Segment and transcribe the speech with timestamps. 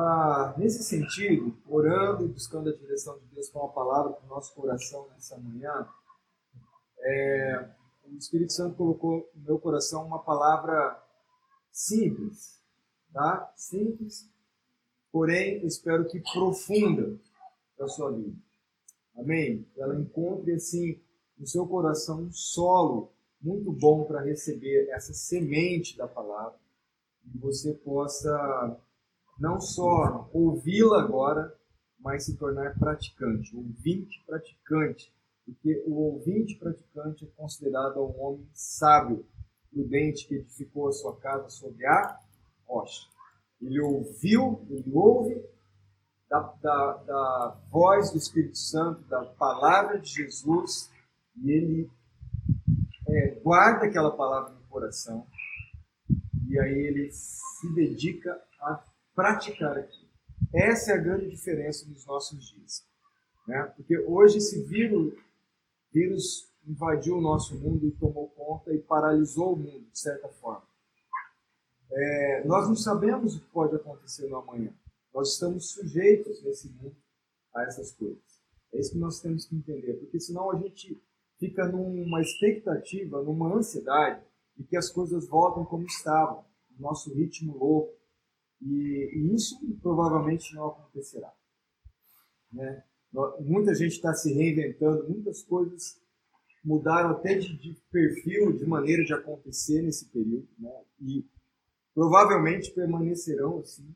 [0.00, 4.28] ah, nesse sentido, orando e buscando a direção de Deus com a palavra para o
[4.28, 5.86] nosso coração nessa manhã,
[6.98, 7.68] é,
[8.04, 11.02] o Espírito Santo colocou no meu coração uma palavra
[11.70, 12.60] simples,
[13.12, 13.52] tá?
[13.56, 14.28] Simples,
[15.12, 17.18] porém, espero que profunda
[17.76, 18.36] para sua vida.
[19.16, 19.66] Amém?
[19.76, 21.00] Ela encontre, assim,
[21.38, 26.58] no seu coração um solo muito bom para receber essa semente da palavra
[27.24, 28.78] e você possa
[29.40, 31.56] não só ouvi-la agora,
[31.98, 35.12] mas se tornar praticante, ouvinte praticante,
[35.44, 39.26] porque o ouvinte praticante é considerado um homem sábio,
[39.72, 42.18] prudente, que edificou a sua casa sobre a
[42.66, 43.08] rocha.
[43.60, 45.42] Ele ouviu, ele ouve
[46.28, 50.90] da, da, da voz do Espírito Santo, da palavra de Jesus,
[51.42, 51.90] e ele
[53.08, 55.26] é, guarda aquela palavra no coração,
[56.48, 58.89] e aí ele se dedica a
[59.20, 60.08] praticar aquilo.
[60.52, 62.86] Essa é a grande diferença nos nossos dias.
[63.46, 63.62] Né?
[63.76, 65.14] Porque hoje esse vírus,
[65.92, 70.66] vírus invadiu o nosso mundo e tomou conta e paralisou o mundo, de certa forma.
[71.92, 74.72] É, nós não sabemos o que pode acontecer no amanhã.
[75.12, 76.96] Nós estamos sujeitos nesse mundo
[77.54, 78.40] a essas coisas.
[78.72, 80.98] É isso que nós temos que entender, porque senão a gente
[81.38, 84.22] fica numa expectativa, numa ansiedade
[84.56, 87.99] de que as coisas voltem como estavam, no nosso ritmo louco,
[88.62, 91.32] e, isso provavelmente não acontecerá.
[92.52, 92.84] Né?
[93.40, 96.00] Muita gente está se reinventando, muitas coisas
[96.62, 100.70] mudaram até de, de, perfil, de maneira de acontecer nesse período, né?
[101.00, 101.26] e
[101.94, 103.94] provavelmente permanecerão assim.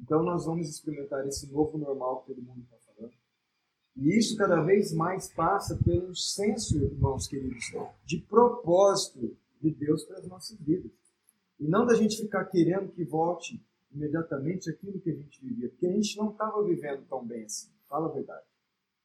[0.00, 3.12] Então nós vamos experimentar esse novo normal que todo mundo está falando.
[3.96, 7.72] E isso cada vez mais passa pelo senso, irmãos queridos,
[8.04, 10.90] de propósito de Deus para as nossas vidas.
[11.58, 13.60] E não da gente ficar querendo que volte
[13.94, 17.70] imediatamente aquilo que a gente vivia, porque a gente não estava vivendo tão bem assim,
[17.88, 18.44] fala a verdade.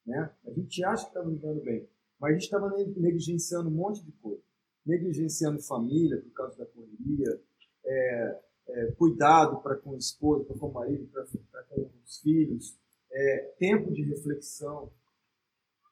[0.05, 0.31] Né?
[0.45, 1.87] A gente acha que estava vivendo bem,
[2.19, 4.41] mas a gente estava negligenciando um monte de coisa.
[4.85, 7.41] Negligenciando família por causa da correria,
[7.85, 12.77] é, é, cuidado para com o esposo, para com o marido, para com os filhos,
[13.11, 14.91] é, tempo de reflexão,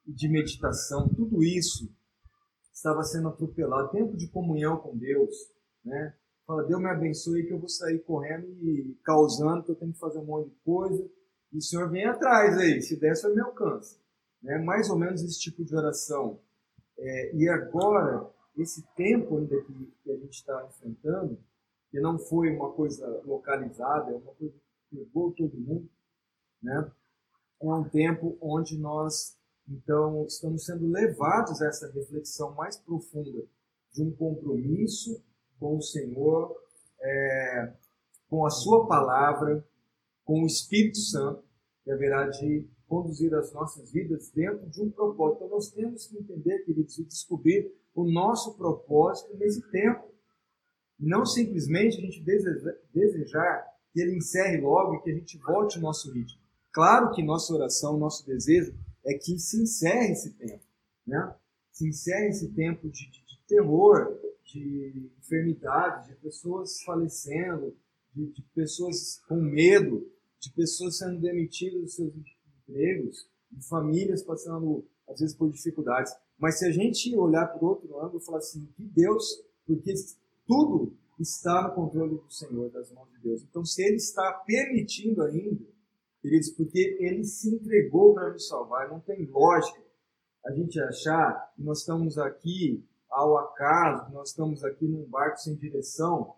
[0.06, 1.92] de meditação, tudo isso
[2.74, 3.92] estava sendo atropelado.
[3.92, 5.36] Tempo de comunhão com Deus,
[5.84, 6.16] né?
[6.48, 10.00] Fala, Deus me abençoe que eu vou sair correndo e causando, que eu tenho que
[10.00, 11.06] fazer um monte de coisa.
[11.52, 14.00] E o Senhor vem atrás aí, se der, o me alcança.
[14.42, 14.58] Né?
[14.60, 16.40] Mais ou menos esse tipo de oração.
[16.98, 21.38] É, e agora, esse tempo ainda que, que a gente está enfrentando,
[21.92, 24.54] que não foi uma coisa localizada, é uma coisa
[24.90, 25.90] que pegou todo mundo,
[26.64, 26.90] né?
[27.62, 29.38] é um tempo onde nós,
[29.68, 33.46] então, estamos sendo levados a essa reflexão mais profunda
[33.92, 35.22] de um compromisso
[35.60, 36.56] com o Senhor,
[37.02, 37.74] é,
[38.30, 39.66] com a Sua palavra,
[40.24, 41.44] com o Espírito Santo,
[41.84, 45.44] que haverá de conduzir as nossas vidas dentro de um propósito.
[45.44, 50.08] Então, nós temos que entender, queridos, e descobrir o nosso propósito nesse tempo.
[51.00, 52.24] Não simplesmente a gente
[52.94, 56.42] desejar que ele encerre logo e que a gente volte ao nosso ritmo.
[56.72, 58.74] Claro que nossa oração, nosso desejo
[59.06, 60.64] é que se encerre esse tempo,
[61.06, 61.36] né?
[61.72, 67.76] Se encerre esse tempo de, de, de terror, de enfermidades, de pessoas falecendo,
[68.14, 70.10] de, de, pessoas com medo,
[70.40, 72.14] de pessoas sendo demitidas dos seus
[72.68, 76.14] empregos, de famílias passando, às vezes, por dificuldades.
[76.38, 79.94] Mas se a gente olhar por outro ângulo e falar assim, que Deus, porque
[80.46, 83.44] tudo está no controle do Senhor, das mãos de Deus.
[83.44, 85.66] Então, se Ele está permitindo ainda,
[86.22, 89.88] queridos, porque Ele se entregou para nos salvar, não tem lógica
[90.46, 95.56] a gente achar que nós estamos aqui ao acaso, nós estamos aqui num barco sem
[95.56, 96.36] direção.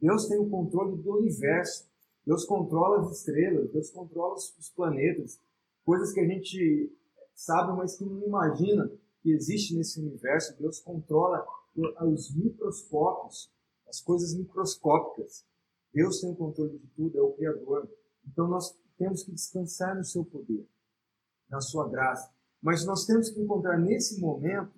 [0.00, 1.88] Deus tem o controle do universo.
[2.24, 5.40] Deus controla as estrelas, Deus controla os planetas,
[5.82, 6.94] coisas que a gente
[7.34, 8.90] sabe, mas que não imagina
[9.22, 10.54] que existe nesse universo.
[10.58, 13.50] Deus controla os microscópios,
[13.88, 15.46] as coisas microscópicas.
[15.92, 17.88] Deus tem o controle de tudo, é o Criador.
[18.26, 20.68] Então nós temos que descansar no seu poder,
[21.48, 22.30] na sua graça.
[22.60, 24.74] Mas nós temos que encontrar nesse momento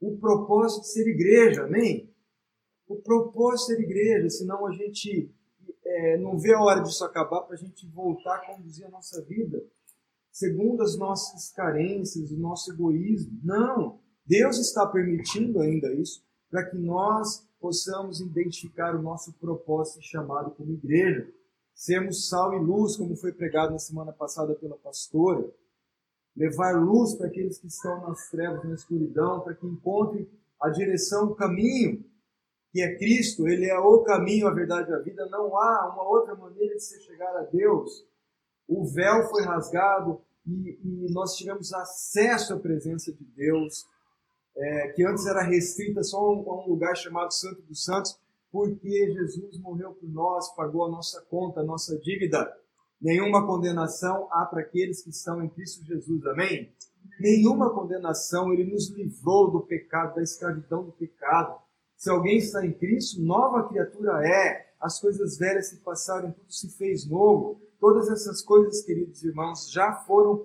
[0.00, 2.12] o propósito de ser igreja, amém?
[2.88, 5.30] O propósito de ser igreja, senão a gente
[5.84, 9.22] é, não vê a hora disso acabar para a gente voltar a conduzir a nossa
[9.22, 9.62] vida
[10.32, 13.38] segundo as nossas carências, o nosso egoísmo.
[13.42, 14.00] Não!
[14.24, 20.72] Deus está permitindo ainda isso para que nós possamos identificar o nosso propósito chamado como
[20.72, 21.28] igreja.
[21.74, 25.50] Sermos sal e luz, como foi pregado na semana passada pela pastora
[26.36, 30.28] levar luz para aqueles que estão nas trevas, na escuridão, para que encontrem
[30.60, 32.04] a direção, o caminho.
[32.72, 36.08] que é Cristo, ele é o caminho, a verdade e a vida, não há uma
[36.08, 38.06] outra maneira de se chegar a Deus.
[38.68, 43.86] O véu foi rasgado e, e nós tivemos acesso à presença de Deus,
[44.56, 48.16] é, que antes era restrita só a um, a um lugar chamado Santo dos Santos,
[48.52, 52.56] porque Jesus morreu por nós, pagou a nossa conta, a nossa dívida.
[53.00, 56.26] Nenhuma condenação há para aqueles que estão em Cristo Jesus.
[56.26, 56.72] Amém?
[57.18, 61.58] Nenhuma condenação, ele nos livrou do pecado, da escravidão do pecado.
[61.96, 64.70] Se alguém está em Cristo, nova criatura é.
[64.80, 67.60] As coisas velhas se passaram, tudo se fez novo.
[67.78, 70.42] Todas essas coisas, queridos irmãos, já foram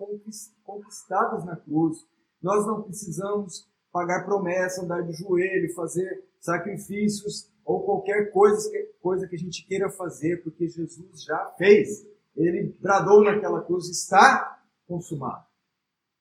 [0.63, 2.05] conquistadas na cruz.
[2.41, 8.69] Nós não precisamos pagar promessa, andar de joelho, fazer sacrifícios ou qualquer coisa
[9.01, 12.05] coisa que a gente queira fazer, porque Jesus já fez.
[12.35, 15.45] Ele bradou naquela cruz, está consumado.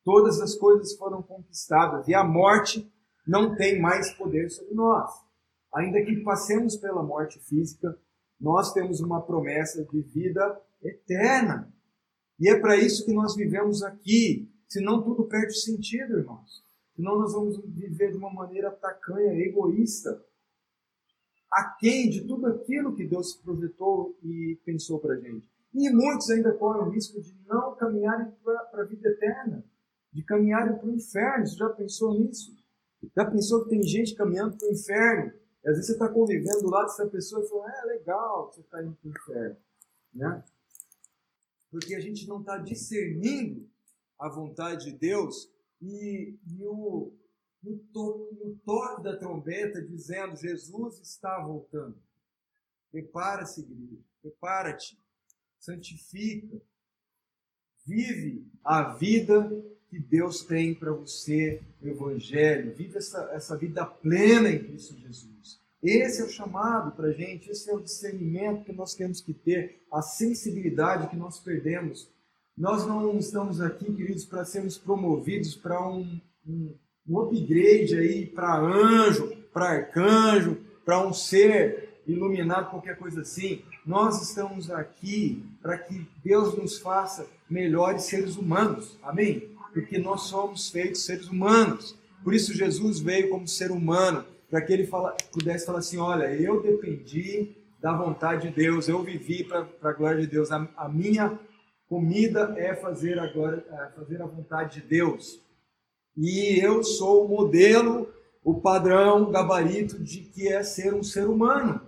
[0.05, 2.91] Todas as coisas foram conquistadas e a morte
[3.27, 5.11] não tem mais poder sobre nós.
[5.75, 7.99] Ainda que passemos pela morte física,
[8.39, 11.73] nós temos uma promessa de vida eterna.
[12.39, 14.51] E é para isso que nós vivemos aqui.
[14.69, 16.63] Senão tudo perde sentido, irmãos.
[16.95, 20.23] Senão nós vamos viver de uma maneira tacanha, egoísta,
[21.51, 25.49] aquém de tudo aquilo que Deus projetou e pensou para a gente.
[25.75, 29.65] E muitos ainda correm o risco de não caminharem para a vida eterna,
[30.13, 31.47] de caminharem para o inferno.
[31.47, 32.57] Você já pensou nisso?
[33.15, 35.33] Já pensou que tem gente caminhando para o inferno?
[35.65, 38.61] E às vezes você está convivendo do lado dessa pessoa e fala, é legal, você
[38.61, 39.57] está indo para o inferno.
[40.15, 40.45] Né?
[41.71, 43.69] Porque a gente não está discernindo
[44.19, 45.51] a vontade de Deus
[45.83, 47.13] e, e o,
[47.63, 52.01] no, to, toque da trombeta dizendo: Jesus está voltando.
[52.93, 55.03] Prepara-se, igreja, prepara-te,
[55.65, 56.61] santifica,
[57.87, 59.51] vive a vida
[59.89, 65.61] que Deus tem para você, o Evangelho, vive essa, essa vida plena em Cristo Jesus.
[65.83, 69.35] Esse é o chamado para a gente, esse é o discernimento que nós temos que
[69.35, 72.11] ter, a sensibilidade que nós perdemos.
[72.57, 76.75] Nós não estamos aqui, queridos, para sermos promovidos para um, um
[77.07, 83.63] um upgrade aí para anjo, para arcanjo, para um ser iluminado, qualquer coisa assim.
[83.85, 88.99] Nós estamos aqui para que Deus nos faça melhores seres humanos.
[89.03, 89.49] Amém?
[89.73, 91.97] Porque nós somos feitos seres humanos.
[92.23, 96.33] Por isso Jesus veio como ser humano, para que ele fala, pudesse falar assim: olha,
[96.35, 97.55] eu dependi
[97.85, 100.51] da vontade de Deus, eu vivi para a glória de Deus.
[100.51, 101.39] A, a, minha
[101.87, 105.39] comida é fazer a, glória, é fazer a vontade de Deus.
[106.17, 108.09] E eu sou o modelo,
[108.43, 111.83] o padrão, o gabarito de que é ser um ser humano.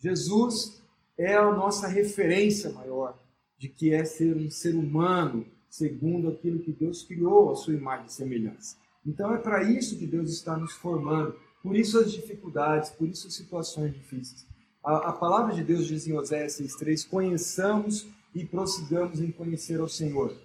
[0.00, 0.82] Jesus
[1.18, 3.18] é a nossa referência maior
[3.58, 8.06] de que é ser um ser humano segundo aquilo que Deus criou, a sua imagem
[8.06, 8.76] e semelhança.
[9.04, 11.38] Então é para isso que Deus está nos formando.
[11.62, 14.46] Por isso as dificuldades, por isso as situações difíceis.
[14.84, 19.88] A, a palavra de Deus diz em Oséias 6,3: Conheçamos e prossigamos em conhecer ao
[19.88, 20.36] Senhor.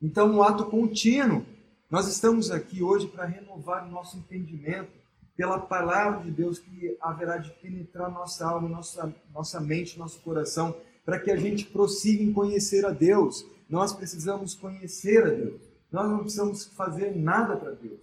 [0.00, 1.44] Então, um ato contínuo.
[1.90, 4.92] Nós estamos aqui hoje para renovar o nosso entendimento
[5.36, 10.76] pela palavra de Deus que haverá de penetrar nossa alma, nossa, nossa mente, nosso coração,
[11.04, 13.46] para que a gente prossiga em conhecer a Deus.
[13.68, 15.62] Nós precisamos conhecer a Deus.
[15.90, 18.00] Nós não precisamos fazer nada para Deus.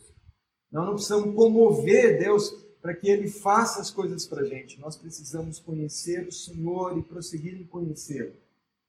[0.72, 2.50] Nós não precisamos comover Deus
[2.82, 4.80] para que Ele faça as coisas para a gente.
[4.80, 8.34] Nós precisamos conhecer o Senhor e prosseguir em conhecê-lo.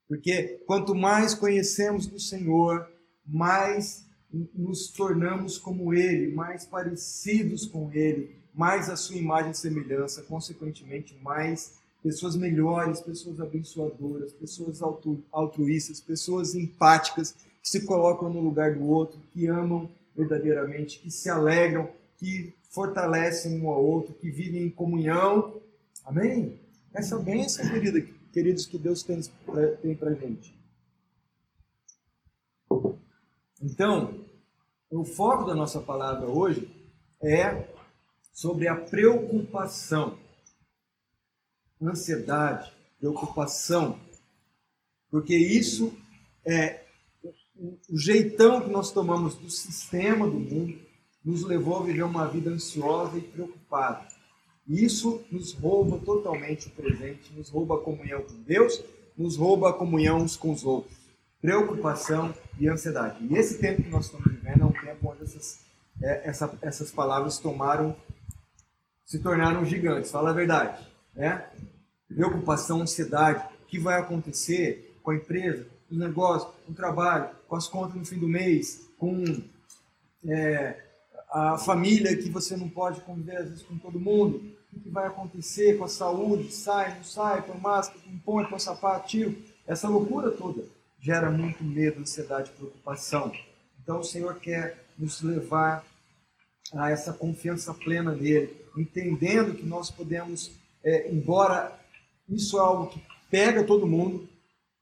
[0.08, 2.88] Porque quanto mais conhecemos do Senhor,
[3.26, 10.22] mais nos tornamos como Ele, mais parecidos com Ele, mais a sua imagem e semelhança,
[10.22, 14.80] consequentemente, mais pessoas melhores, pessoas abençoadoras, pessoas
[15.32, 17.32] altruístas, pessoas empáticas,
[17.62, 23.60] que se colocam no lugar do outro, que amam verdadeiramente, que se alegram, que fortalecem
[23.60, 25.60] um ao outro, que vivem em comunhão.
[26.04, 26.58] Amém?
[26.92, 30.57] Essa é bênção, querida, queridos, que Deus tem para a gente.
[33.70, 34.24] Então,
[34.90, 36.66] o foco da nossa palavra hoje
[37.22, 37.68] é
[38.32, 40.18] sobre a preocupação,
[41.82, 44.00] ansiedade, preocupação,
[45.10, 45.94] porque isso
[46.46, 46.82] é
[47.60, 50.78] o jeitão que nós tomamos do sistema do mundo
[51.22, 54.08] nos levou a viver uma vida ansiosa e preocupada.
[54.66, 58.82] Isso nos rouba totalmente o presente, nos rouba a comunhão com Deus,
[59.14, 60.96] nos rouba a comunhão uns com os outros.
[61.42, 63.24] Preocupação e ansiedade.
[63.24, 65.60] E esse tempo que nós estamos vivendo é um tempo onde essas,
[66.02, 67.96] é, essa, essas palavras tomaram,
[69.06, 70.10] se tornaram gigantes.
[70.10, 71.46] Fala a verdade, né?
[72.08, 77.30] Preocupação, ansiedade, o que vai acontecer com a empresa, com o negócio, com o trabalho,
[77.46, 79.22] com as contas no fim do mês, com
[80.26, 80.82] é,
[81.30, 85.06] a família que você não pode conviver às vezes com todo mundo, o que vai
[85.06, 89.36] acontecer com a saúde, sai, não sai, põe máscara, põe põe, põe sapato, tiro,
[89.66, 93.32] essa loucura toda gera muito medo, ansiedade, preocupação.
[93.82, 95.84] Então o Senhor quer nos levar
[96.74, 100.50] a essa confiança plena nele, entendendo que nós podemos,
[100.84, 101.78] é, embora
[102.28, 104.28] isso é algo que pega todo mundo,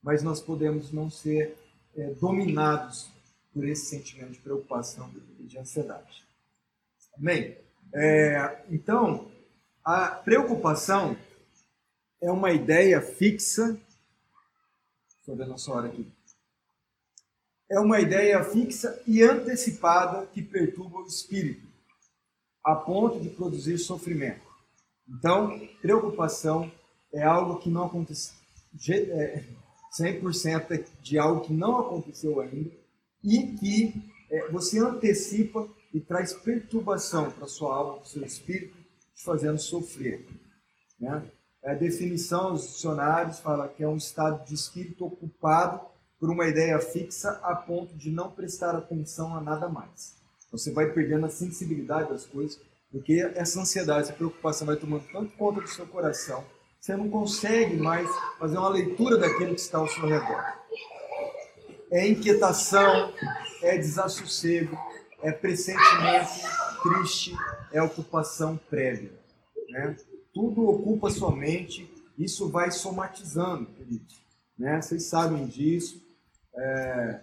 [0.03, 1.55] mas nós podemos não ser
[1.95, 3.09] é, dominados
[3.53, 5.09] por esse sentimento de preocupação
[5.39, 6.23] e de ansiedade.
[7.17, 7.55] Amém?
[7.93, 9.31] É, então,
[9.83, 11.17] a preocupação
[12.21, 13.77] é uma ideia fixa.
[15.27, 16.09] Eu ver a nossa hora aqui.
[17.69, 21.67] É uma ideia fixa e antecipada que perturba o espírito
[22.63, 24.45] a ponto de produzir sofrimento.
[25.07, 26.71] Então, preocupação
[27.13, 28.35] é algo que não aconteceu,
[29.97, 32.71] 100% é de algo que não aconteceu ainda
[33.23, 38.77] e que é, você antecipa e traz perturbação para sua alma, para o seu espírito,
[39.15, 40.27] te fazendo sofrer.
[40.99, 41.31] Né?
[41.65, 45.81] A definição dos dicionários fala que é um estado de espírito ocupado
[46.19, 50.15] por uma ideia fixa a ponto de não prestar atenção a nada mais.
[50.51, 52.59] Você vai perdendo a sensibilidade das coisas,
[52.91, 56.43] porque essa ansiedade, essa preocupação vai tomando tanto conta do seu coração,
[56.79, 58.09] você não consegue mais
[58.39, 60.41] fazer uma leitura daquilo que está ao seu redor.
[61.91, 63.13] É inquietação,
[63.61, 64.77] é desassossego,
[65.21, 66.31] é pressentimento
[66.81, 67.35] triste,
[67.71, 69.11] é ocupação prévia.
[69.69, 69.95] Né?
[70.37, 74.21] Tudo ocupa sua mente, isso vai somatizando, queridos.
[74.55, 74.79] Né?
[74.79, 75.99] Vocês sabem disso.
[76.55, 77.21] É,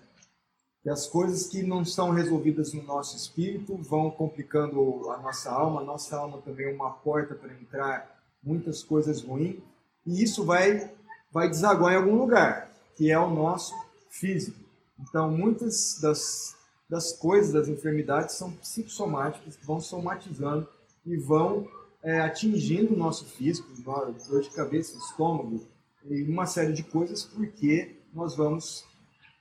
[0.83, 5.81] que as coisas que não estão resolvidas no nosso espírito vão complicando a nossa alma.
[5.81, 9.63] A nossa alma também é uma porta para entrar muitas coisas ruins.
[10.05, 10.91] E isso vai,
[11.31, 13.73] vai desaguar em algum lugar, que é o nosso
[14.11, 14.59] físico.
[14.99, 16.57] Então, muitas das,
[16.91, 20.69] das coisas, das enfermidades, são psicossomáticas, vão somatizando
[21.07, 21.65] e vão
[22.05, 25.67] é, atingindo o nosso físico, dor de cabeça, estômago
[26.05, 28.85] e uma série de coisas, porque nós vamos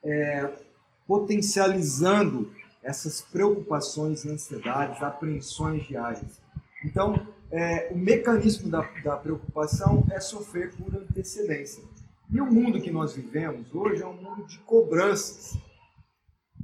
[0.01, 0.49] é,
[1.05, 2.49] potencializando
[2.81, 6.41] essas preocupações, ansiedades, apreensões diárias.
[6.85, 11.83] Então, é, o mecanismo da, da preocupação é sofrer por antecedência.
[12.31, 15.57] E o mundo que nós vivemos hoje é um mundo de cobranças.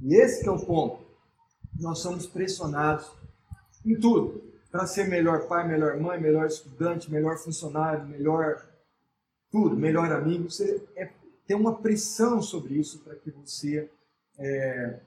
[0.02, 1.04] E esse é o ponto.
[1.78, 3.10] Nós somos pressionados
[3.84, 8.64] em tudo para ser melhor pai, melhor mãe, melhor estudante, melhor funcionário, melhor
[9.50, 10.50] tudo, melhor amigo.
[10.50, 11.10] Você é,
[11.46, 13.90] tem uma pressão sobre isso para que você
[14.38, 15.00] é,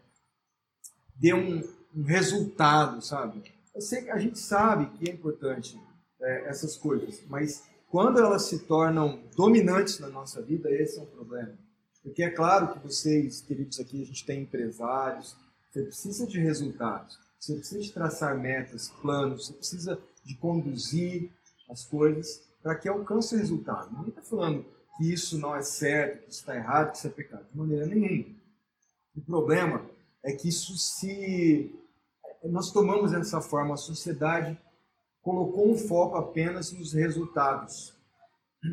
[1.15, 1.63] dê um,
[1.96, 3.43] um, resultado, sabe?
[3.74, 5.79] Eu sei a gente sabe que é importante
[6.22, 11.05] é, essas coisas, mas quando elas se tornam dominantes na nossa vida, esse é um
[11.05, 11.53] problema.
[12.01, 15.38] Porque é claro que vocês, queridos aqui, a gente tem empresários,
[15.72, 21.29] você precisa de resultados, você precisa de traçar metas, planos, você precisa de conduzir
[21.69, 23.91] as coisas para que alcance o resultado.
[23.91, 27.09] Ninguém está falando que isso não é certo, que isso está errado, que isso é
[27.09, 28.33] pecado, de maneira nenhuma.
[29.13, 29.85] O problema
[30.23, 31.77] é que isso se.
[32.45, 34.57] Nós tomamos dessa forma, a sociedade
[35.21, 37.93] colocou um foco apenas nos resultados.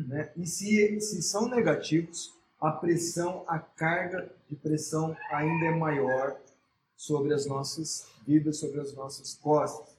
[0.07, 0.31] Né?
[0.37, 2.29] E se, se são negativos,
[2.61, 6.39] a pressão, a carga de pressão ainda é maior
[7.01, 9.97] sobre as nossas vidas, sobre as nossas costas.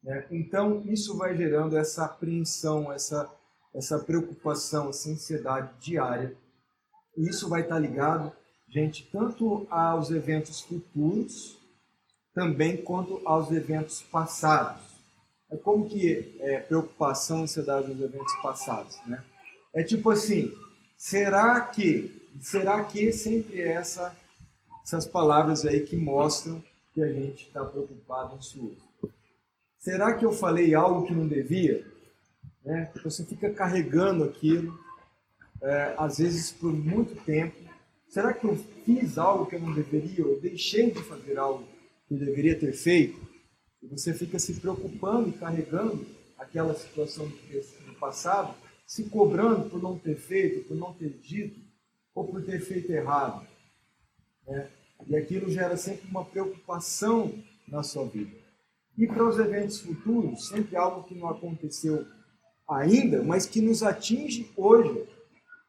[0.00, 0.24] Né?
[0.30, 3.28] Então, isso vai gerando essa apreensão, essa,
[3.74, 6.36] essa preocupação, essa ansiedade diária.
[7.16, 8.32] E isso vai estar ligado
[8.68, 11.58] gente, tanto aos eventos futuros,
[12.32, 14.80] também quanto aos eventos passados.
[15.50, 19.24] É como que é preocupação, ansiedade nos eventos passados, né?
[19.72, 20.52] É tipo assim,
[20.96, 24.16] será que, será que sempre é essa,
[24.84, 26.62] essas palavras aí que mostram
[26.92, 28.84] que a gente está preocupado, ansioso?
[29.78, 31.84] Será que eu falei algo que não devia?
[32.64, 32.90] Né?
[33.02, 34.78] Você fica carregando aquilo,
[35.60, 37.64] é, às vezes por muito tempo,
[38.14, 40.20] Será que eu fiz algo que eu não deveria?
[40.20, 41.66] Eu deixei de fazer algo
[42.06, 43.20] que eu deveria ter feito?
[43.82, 46.06] E você fica se preocupando e carregando
[46.38, 48.54] aquela situação do passado,
[48.86, 51.58] se cobrando por não ter feito, por não ter dito,
[52.14, 53.44] ou por ter feito errado.
[54.46, 54.68] Né?
[55.06, 57.32] E aquilo gera sempre uma preocupação
[57.66, 58.36] na sua vida.
[58.96, 62.06] E para os eventos futuros, sempre algo que não aconteceu
[62.68, 65.06] ainda, mas que nos atinge hoje.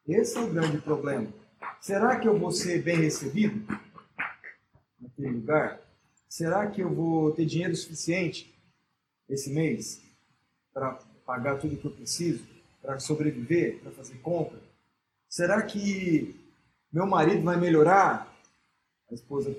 [0.08, 1.28] Esse é o grande problema.
[1.82, 3.66] Será que eu vou ser bem recebido
[5.00, 5.80] naquele lugar?
[6.30, 8.54] Será que eu vou ter dinheiro suficiente
[9.28, 10.02] esse mês
[10.74, 12.46] para pagar tudo que eu preciso,
[12.82, 14.60] para sobreviver, para fazer compra?
[15.28, 16.36] Será que
[16.92, 18.35] meu marido vai melhorar?
[19.10, 19.56] A esposa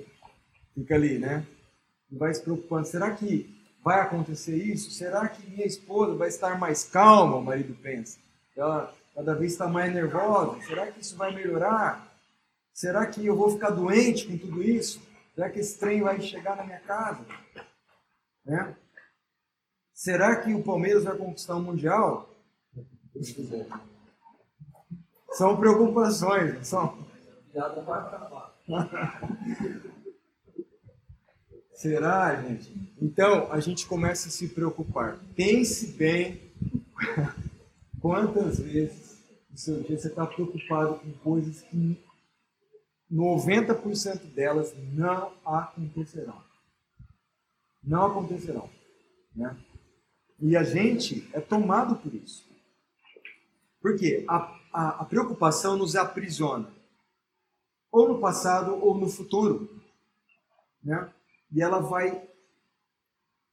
[0.74, 1.46] fica ali, né?
[2.10, 2.86] E vai se preocupando.
[2.86, 4.90] Será que vai acontecer isso?
[4.90, 7.36] Será que minha esposa vai estar mais calma?
[7.36, 8.18] O marido pensa.
[8.56, 10.60] Ela cada vez está mais nervosa.
[10.62, 12.12] Será que isso vai melhorar?
[12.72, 15.00] Será que eu vou ficar doente com tudo isso?
[15.34, 17.24] Será que esse trem vai chegar na minha casa?
[18.44, 18.76] Né?
[19.94, 22.28] Será que o Palmeiras vai conquistar o Mundial?
[25.32, 26.98] São preocupações, são.
[31.74, 32.72] Será, gente?
[33.00, 35.18] Então, a gente começa a se preocupar.
[35.34, 36.40] Pense bem
[38.00, 42.02] quantas vezes no seu dia você está preocupado com coisas que
[43.12, 46.42] 90% delas não acontecerão.
[47.84, 48.68] Não acontecerão.
[49.34, 49.56] Né?
[50.40, 52.44] E a gente é tomado por isso.
[53.80, 54.24] Por quê?
[54.28, 56.68] A, a, a preocupação nos aprisiona.
[57.96, 59.68] Ou no passado ou no futuro.
[60.84, 61.10] Né?
[61.52, 62.22] e ela vai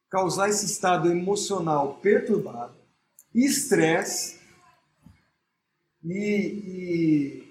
[0.10, 2.76] causar esse estado emocional perturbado,
[3.34, 4.40] estresse
[6.04, 7.44] e,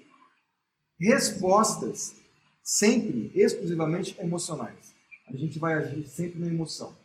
[1.01, 2.15] e respostas
[2.63, 4.95] sempre exclusivamente emocionais.
[5.27, 6.97] A gente vai agir sempre na emoção.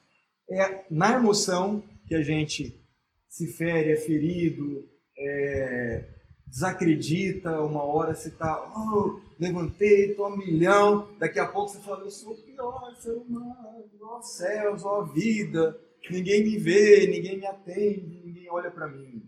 [0.50, 2.80] É na emoção que a gente
[3.28, 6.04] se fere, é ferido, é,
[6.48, 12.04] desacredita, uma hora você está, oh, levantei, estou a milhão, daqui a pouco você fala,
[12.04, 13.56] eu sou o pior ser humano,
[14.02, 15.78] ó céus, ó vida,
[16.10, 19.24] ninguém me vê, ninguém me atende, ninguém olha para mim.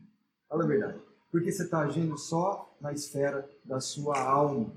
[0.47, 0.99] Fala a verdade.
[1.31, 4.73] Porque você está agindo só na esfera da sua alma.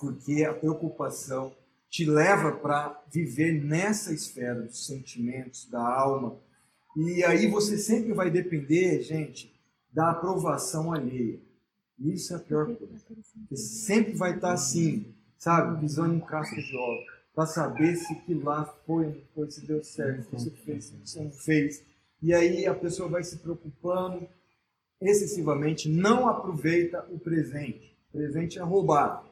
[0.00, 1.54] Porque a preocupação
[1.90, 6.40] te leva para viver nessa esfera dos sentimentos, da alma.
[6.96, 9.53] E aí você sempre vai depender, gente,
[9.94, 11.40] da aprovação alheia.
[11.98, 13.04] Isso é a pior coisa.
[13.48, 18.34] Você sempre vai estar assim, sabe, pisando em casca de óleo, para saber se que
[18.34, 21.84] lá foi, foi, se deu certo, se você fez, se você não fez.
[22.20, 24.26] E aí a pessoa vai se preocupando
[25.00, 27.96] excessivamente, não aproveita o presente.
[28.08, 29.28] O presente é roubado.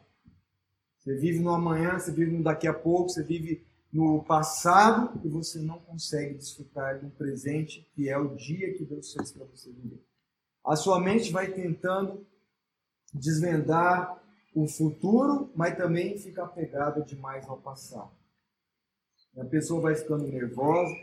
[0.99, 5.29] Você vive no amanhã, você vive no daqui a pouco, você vive no passado e
[5.29, 9.71] você não consegue desfrutar do presente, que é o dia que Deus fez para você
[9.71, 10.01] viver.
[10.65, 12.27] A sua mente vai tentando
[13.13, 14.23] desvendar
[14.55, 18.13] o futuro, mas também fica apegada demais ao passado.
[19.37, 20.95] A pessoa vai ficando nervosa,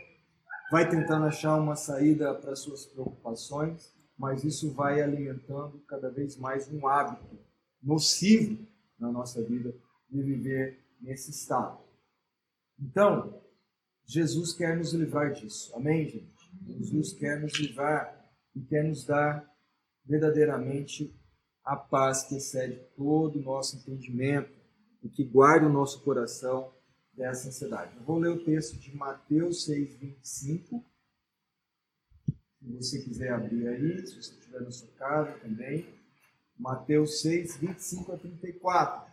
[0.70, 6.72] vai tentando achar uma saída para suas preocupações, mas isso vai alimentando cada vez mais
[6.72, 7.38] um hábito
[7.82, 8.64] nocivo
[8.98, 9.74] na nossa vida
[10.08, 11.80] de viver nesse estado.
[12.78, 13.42] Então,
[14.06, 15.74] Jesus quer nos livrar disso.
[15.74, 16.50] Amém, gente?
[16.66, 19.49] Jesus quer nos livrar e quer nos dar
[20.04, 21.14] verdadeiramente
[21.64, 24.50] a paz que excede todo o nosso entendimento
[25.02, 26.72] e que guarde o nosso coração
[27.12, 27.96] dessa ansiedade.
[27.96, 30.84] Eu vou ler o texto de Mateus 6, 25.
[32.60, 35.86] Se você quiser abrir aí, se você estiver na sua casa também.
[36.58, 39.12] Mateus 6, 25 a 34.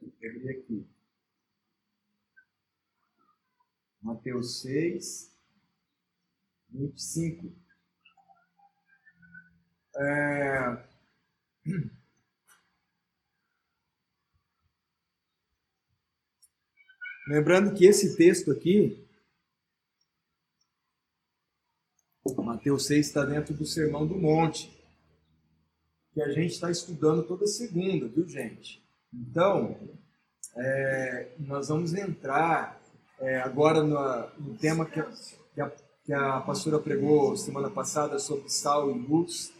[0.00, 0.86] Vou abrir aqui.
[4.00, 5.36] Mateus 6,
[6.70, 7.65] 25.
[9.96, 10.78] É...
[17.28, 19.06] Lembrando que esse texto aqui,
[22.56, 24.72] Mateus 6 está dentro do Sermão do Monte,
[26.14, 28.82] que a gente está estudando toda segunda, viu gente?
[29.12, 29.76] Então,
[30.56, 32.80] é, nós vamos entrar
[33.20, 35.12] é, agora no, no tema que a,
[35.54, 35.72] que, a,
[36.04, 39.52] que a pastora pregou semana passada sobre sal e luz.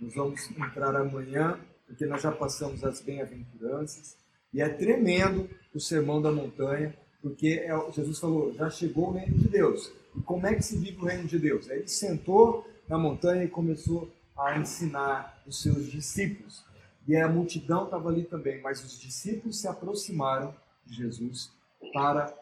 [0.00, 4.16] Nós vamos entrar amanhã, porque nós já passamos as bem-aventuranças.
[4.52, 9.36] E é tremendo o sermão da montanha, porque é, Jesus falou: já chegou o reino
[9.36, 9.92] de Deus.
[10.16, 11.68] E como é que se vive o reino de Deus?
[11.68, 16.64] Ele sentou na montanha e começou a ensinar os seus discípulos.
[17.06, 21.50] E a multidão estava ali também, mas os discípulos se aproximaram de Jesus
[21.92, 22.34] para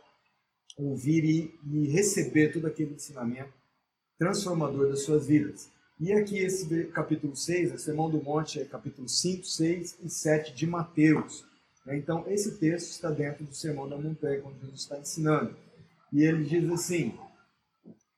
[0.76, 3.52] ouvir e, e receber todo aquele ensinamento
[4.18, 5.70] transformador das suas vidas.
[5.98, 10.54] E aqui esse capítulo 6, a Sermão do Monte, é capítulo 5, 6 e 7
[10.54, 11.42] de Mateus.
[11.86, 11.96] Né?
[11.96, 15.56] Então, esse texto está dentro do Sermão da Montanha, quando Jesus está ensinando.
[16.12, 17.14] E ele diz assim: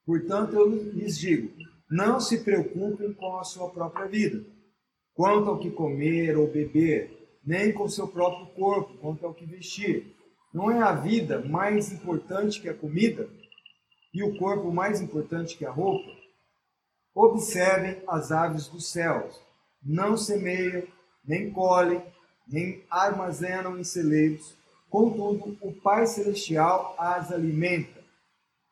[0.05, 1.53] Portanto, eu lhes digo,
[1.89, 4.45] não se preocupem com a sua própria vida,
[5.15, 9.47] quanto ao que comer ou beber, nem com o seu próprio corpo, quanto ao que
[9.47, 10.17] vestir.
[10.53, 13.29] Não é a vida mais importante que a comida?
[14.13, 16.18] E o corpo mais importante que a roupa?
[17.21, 19.41] Observem as aves dos céus.
[19.83, 20.85] Não semeiam,
[21.25, 22.01] nem colhem,
[22.47, 24.55] nem armazenam em celeiros,
[24.89, 28.05] contudo, o Pai Celestial as alimenta.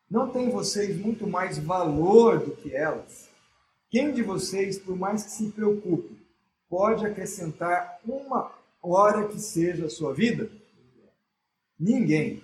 [0.09, 3.29] Não tem vocês muito mais valor do que elas?
[3.89, 6.17] Quem de vocês, por mais que se preocupe,
[6.69, 10.49] pode acrescentar uma hora que seja a sua vida?
[11.77, 12.41] Ninguém.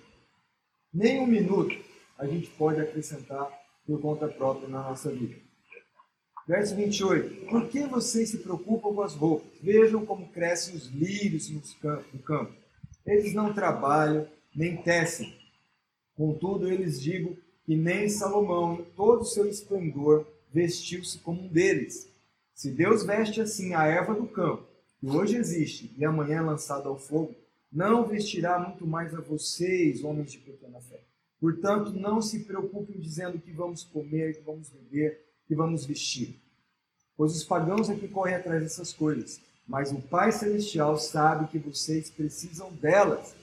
[0.92, 1.74] Nem um minuto
[2.18, 3.50] a gente pode acrescentar
[3.86, 5.43] por conta própria na nossa vida.
[6.46, 7.46] Verso 28.
[7.46, 9.48] Por que vocês se preocupam com as roupas?
[9.62, 11.62] Vejam como crescem os lírios no
[12.20, 12.52] campo.
[13.06, 15.34] Eles não trabalham, nem tecem.
[16.16, 21.48] Contudo, eu lhes digo que nem Salomão, em todo o seu esplendor, vestiu-se como um
[21.48, 22.08] deles.
[22.54, 24.64] Se Deus veste assim a erva do campo,
[25.00, 27.34] que hoje existe e amanhã é lançada ao fogo,
[27.72, 31.00] não vestirá muito mais a vocês, homens de pequena fé.
[31.40, 36.40] Portanto, não se preocupem dizendo que vamos comer, que vamos beber, que vamos vestir.
[37.16, 41.58] Pois os pagãos é que correm atrás dessas coisas, mas o Pai Celestial sabe que
[41.58, 43.34] vocês precisam delas.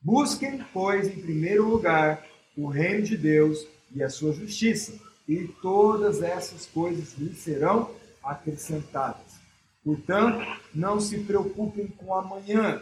[0.00, 2.24] Busquem, pois, em primeiro lugar
[2.56, 4.92] o reino de Deus e a sua justiça,
[5.26, 7.90] e todas essas coisas lhe serão
[8.22, 9.38] acrescentadas.
[9.84, 12.80] Portanto, não se preocupem com amanhã,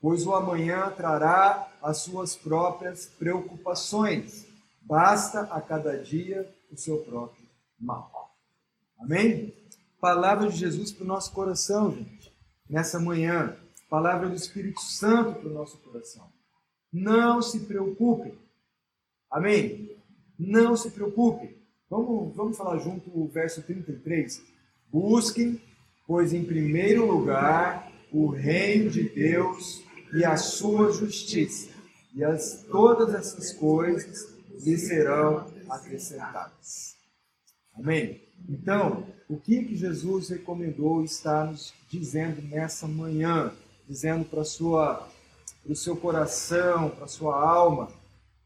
[0.00, 4.46] pois o amanhã trará as suas próprias preocupações.
[4.80, 7.45] Basta a cada dia o seu próprio
[7.78, 8.36] mal.
[8.98, 9.54] Amém?
[10.00, 12.32] Palavra de Jesus para o nosso coração, gente,
[12.68, 13.56] nessa manhã.
[13.88, 16.28] Palavra do Espírito Santo para o nosso coração.
[16.92, 18.36] Não se preocupem.
[19.30, 19.96] Amém?
[20.38, 21.56] Não se preocupem.
[21.88, 24.42] Vamos, vamos falar junto o verso 33.
[24.90, 25.60] Busquem,
[26.06, 31.70] pois em primeiro lugar, o reino de Deus e a sua justiça,
[32.14, 34.28] e as, todas essas coisas
[34.64, 36.95] lhe serão acrescentadas.
[37.78, 38.22] Amém?
[38.48, 43.52] Então, o que, que Jesus recomendou está nos dizendo nessa manhã,
[43.88, 47.88] dizendo para o seu coração, para a sua alma,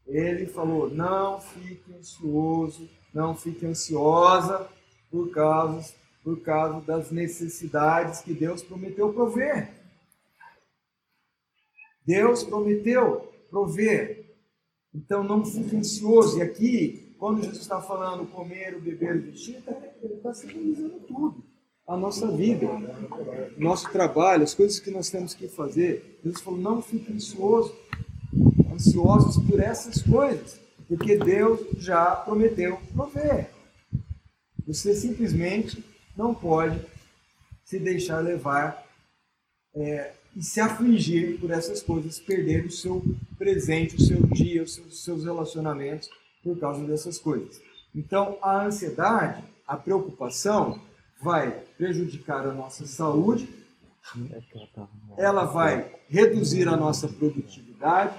[0.07, 4.67] ele falou: não fique ansioso, não fique ansiosa
[5.09, 9.71] por causa, por causa das necessidades que Deus prometeu prover.
[12.05, 14.35] Deus prometeu prover.
[14.93, 16.39] Então não fique ansioso.
[16.39, 21.45] E aqui, quando Jesus está falando comer, beber, vestir, tá, ele está simbolizando tudo.
[21.87, 22.65] A nossa vida,
[23.59, 26.19] nosso trabalho, as coisas que nós temos que fazer.
[26.23, 27.75] Jesus falou: não fique ansioso,
[28.73, 33.51] ansiosos por essas coisas, porque Deus já prometeu prover.
[34.65, 35.85] Você simplesmente
[36.17, 36.81] não pode
[37.63, 38.83] se deixar levar
[39.75, 43.03] é, e se afligir por essas coisas, perder o seu
[43.37, 46.09] presente, o seu dia, os seus relacionamentos
[46.43, 47.61] por causa dessas coisas.
[47.93, 50.79] Então, a ansiedade, a preocupação,
[51.21, 53.47] vai prejudicar a nossa saúde,
[55.17, 58.17] ela vai reduzir a nossa produtividade,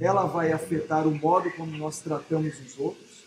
[0.00, 3.24] ela vai afetar o modo como nós tratamos os outros,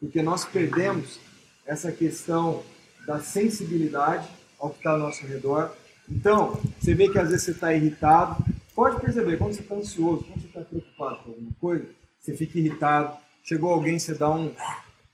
[0.00, 1.20] porque nós perdemos
[1.66, 2.62] essa questão
[3.06, 5.74] da sensibilidade ao que está ao nosso redor.
[6.08, 8.42] Então, você vê que às vezes você está irritado.
[8.74, 11.86] Pode perceber, quando você está ansioso, quando você está preocupado com alguma coisa,
[12.18, 13.16] você fica irritado.
[13.44, 14.54] Chegou alguém, você dá um.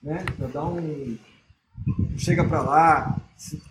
[0.00, 1.18] Né, você dá um.
[2.16, 3.20] Chega para lá,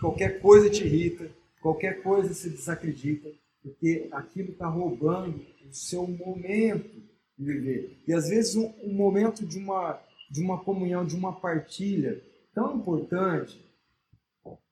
[0.02, 3.30] qualquer coisa te irrita, qualquer coisa se desacredita,
[3.63, 6.89] porque aquilo está roubando o seu momento
[7.38, 8.04] de viver.
[8.06, 9.98] E às vezes um, um momento de uma,
[10.30, 12.22] de uma comunhão, de uma partilha
[12.54, 13.63] tão importante,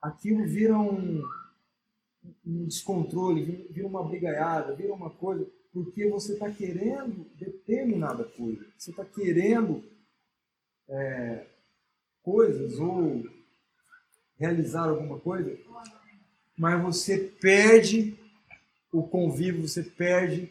[0.02, 1.24] aquilo vira um,
[2.46, 5.48] um descontrole, vira uma brigaiada, vira uma coisa,
[5.78, 9.84] porque você está querendo determinada coisa, você está querendo
[10.90, 11.46] é,
[12.24, 13.24] coisas ou
[14.40, 15.56] realizar alguma coisa,
[16.58, 18.18] mas você perde
[18.92, 20.50] o convívio, você perde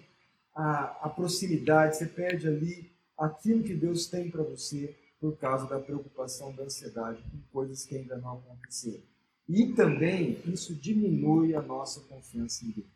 [0.55, 5.81] a, a proximidade, você perde ali aquilo que Deus tem para você por causa da
[5.81, 9.03] preocupação, da ansiedade com coisas que ainda não aconteceram.
[9.49, 12.96] E também isso diminui a nossa confiança em Deus.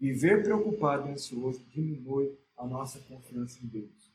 [0.00, 4.10] Viver preocupado e ansioso diminui a nossa confiança em Deus.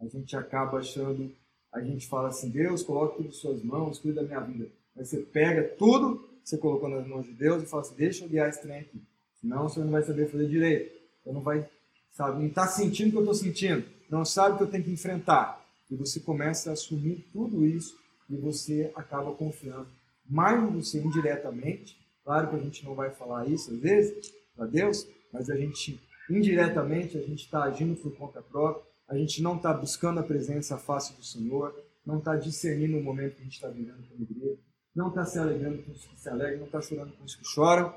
[0.00, 1.30] A gente acaba achando,
[1.72, 4.70] a gente fala assim, Deus, coloca tudo em suas mãos, cuida da minha vida.
[4.96, 8.28] Mas você pega tudo você colocou nas mãos de Deus e fala assim, deixa eu
[8.28, 9.02] guiar esse trem aqui.
[9.38, 10.98] Senão você não vai saber fazer direito.
[11.22, 11.68] Você não vai,
[12.10, 13.84] sabe, não está sentindo o que eu estou sentindo.
[14.08, 15.62] Não sabe o que eu tenho que enfrentar.
[15.90, 17.94] E você começa a assumir tudo isso
[18.30, 19.88] e você acaba confiando
[20.26, 21.98] mais em você indiretamente.
[22.24, 26.00] Claro que a gente não vai falar isso às vezes para Deus, mas a gente
[26.30, 28.86] indiretamente a gente está agindo por conta própria.
[29.08, 33.36] A gente não está buscando a presença fácil do Senhor, não está discernindo o momento
[33.36, 34.58] que a gente está vivendo como igreja,
[34.94, 37.44] não está se alegrando com os que se alegram, não está chorando com os que
[37.46, 37.94] choram,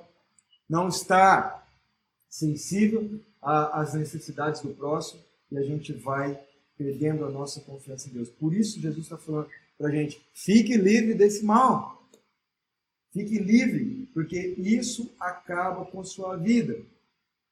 [0.70, 1.67] não está
[2.30, 6.39] sensível às necessidades do próximo e a gente vai
[6.78, 8.30] perdendo a nossa confiança em Deus.
[8.30, 12.02] Por isso, Jesus está falando para a gente: fique livre desse mal.
[13.12, 16.82] Fique livre, porque isso acaba com a sua vida.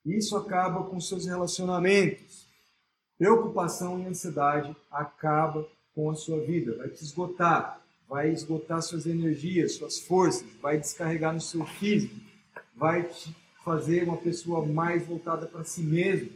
[0.05, 2.47] Isso acaba com seus relacionamentos.
[3.17, 9.73] Preocupação e ansiedade acaba com a sua vida, vai te esgotar, vai esgotar suas energias,
[9.73, 12.15] suas forças, vai descarregar no seu físico,
[12.75, 16.29] vai te fazer uma pessoa mais voltada para si mesmo,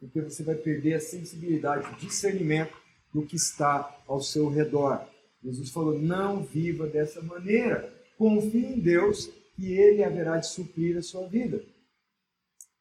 [0.00, 2.74] porque você vai perder a sensibilidade, o discernimento
[3.12, 5.06] do que está ao seu redor.
[5.42, 7.92] Jesus falou: não viva dessa maneira.
[8.18, 11.62] Confie em Deus que Ele haverá de suprir a sua vida.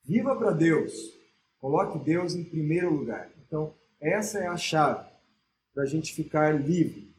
[0.03, 1.13] Viva para Deus.
[1.59, 3.29] Coloque Deus em primeiro lugar.
[3.45, 5.07] Então, essa é a chave
[5.73, 7.13] para a gente ficar livre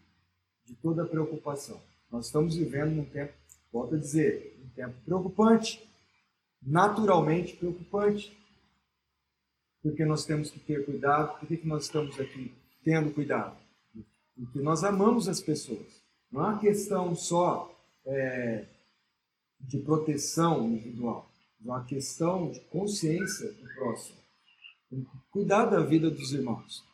[0.64, 1.80] de toda preocupação.
[2.10, 3.32] Nós estamos vivendo num tempo,
[3.72, 5.82] volto a dizer, um tempo preocupante,
[6.62, 8.36] naturalmente preocupante,
[9.82, 11.38] porque nós temos que ter cuidado.
[11.38, 13.56] Por que, que nós estamos aqui tendo cuidado?
[14.36, 16.02] Porque nós amamos as pessoas.
[16.30, 17.74] Não é uma questão só
[18.06, 18.64] é,
[19.60, 21.30] de proteção individual,
[21.64, 24.18] uma questão de consciência do próximo.
[25.30, 26.84] Cuidar da vida dos irmãos,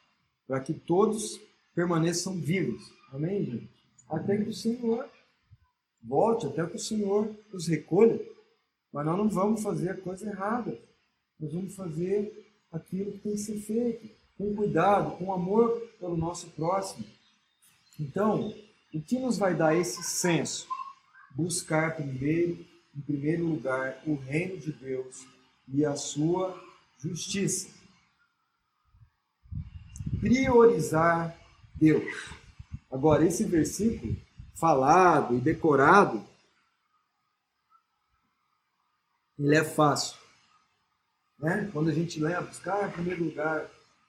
[0.47, 1.41] para que todos
[1.75, 2.93] permaneçam vivos.
[3.13, 3.69] Amém, gente?
[4.09, 5.09] Até que o Senhor
[6.03, 8.21] volte, até que o Senhor os recolha.
[8.93, 10.79] Mas nós não vamos fazer a coisa errada.
[11.39, 16.49] Nós vamos fazer aquilo que tem que ser feito, com cuidado, com amor pelo nosso
[16.51, 17.05] próximo.
[17.99, 18.55] Então,
[18.95, 20.67] o que nos vai dar esse senso?
[21.35, 25.27] Buscar primeiro, em primeiro lugar, o reino de Deus
[25.69, 26.61] e a sua
[26.99, 27.69] justiça.
[30.21, 31.37] Priorizar
[31.75, 32.05] Deus.
[32.91, 34.17] Agora, esse versículo
[34.55, 36.23] falado e decorado,
[39.39, 40.19] ele é fácil.
[41.39, 41.71] Né?
[41.73, 43.67] Quando a gente lembra, buscar em primeiro lugar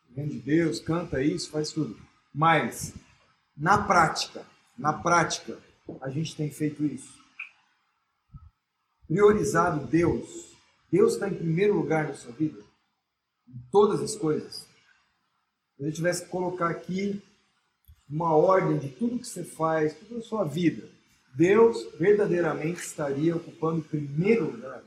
[0.10, 1.98] o reino de Deus, canta isso, faz tudo.
[2.34, 2.94] Mas,
[3.56, 4.46] na prática,
[4.78, 5.58] na prática,
[6.02, 7.21] a gente tem feito isso.
[9.12, 10.56] Priorizado Deus.
[10.90, 12.64] Deus está em primeiro lugar na sua vida.
[13.46, 14.66] Em todas as coisas.
[15.76, 17.22] Se eu tivesse que colocar aqui
[18.10, 20.88] uma ordem de tudo que você faz, toda a sua vida,
[21.36, 24.82] Deus verdadeiramente estaria ocupando o primeiro lugar.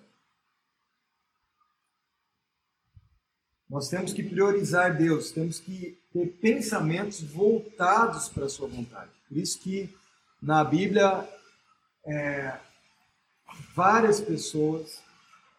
[3.69, 9.11] Nós temos que priorizar Deus, temos que ter pensamentos voltados para a sua vontade.
[9.29, 9.95] Por isso que
[10.41, 11.29] na Bíblia
[12.07, 12.59] é,
[13.75, 15.03] várias pessoas,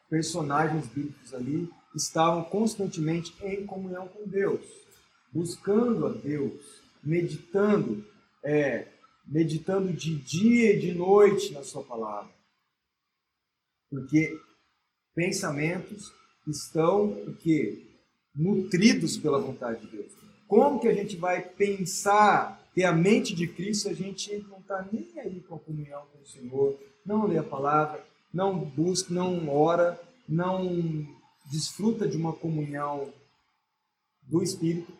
[0.10, 4.66] personagens bíblicos ali, estavam constantemente em comunhão com Deus,
[5.32, 8.06] buscando a Deus, meditando,
[8.44, 8.88] é,
[9.26, 12.34] meditando de dia e de noite na sua palavra.
[13.90, 14.38] Porque
[15.14, 16.12] pensamentos
[16.48, 17.86] estão o quê?
[18.36, 20.12] nutridos pela vontade de Deus.
[20.48, 24.86] Como que a gente vai pensar, ter a mente de Cristo, a gente não está
[24.92, 29.50] nem aí com a comunhão com o Senhor, não lê a palavra, não busca, não
[29.50, 31.08] ora, não
[31.50, 33.14] desfruta de uma comunhão
[34.22, 34.92] do Espírito?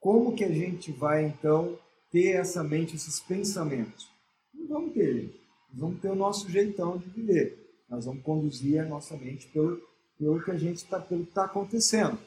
[0.00, 1.78] Como que a gente vai então
[2.10, 4.08] ter essa mente, esses pensamentos?
[4.52, 5.32] Não vamos ter,
[5.70, 7.56] nós vamos ter o nosso jeitão de viver.
[7.88, 9.80] Nós vamos conduzir a nossa mente pelo,
[10.18, 12.18] pelo que a gente está, está acontecendo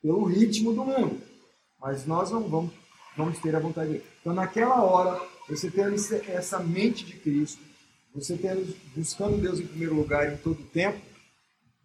[0.00, 1.20] pelo ritmo do mundo.
[1.80, 2.72] Mas nós não vamos,
[3.16, 5.94] vamos ter a vontade de Então, naquela hora, você tendo
[6.28, 7.62] essa mente de Cristo,
[8.14, 11.00] você tendo, buscando Deus em primeiro lugar em todo o tempo,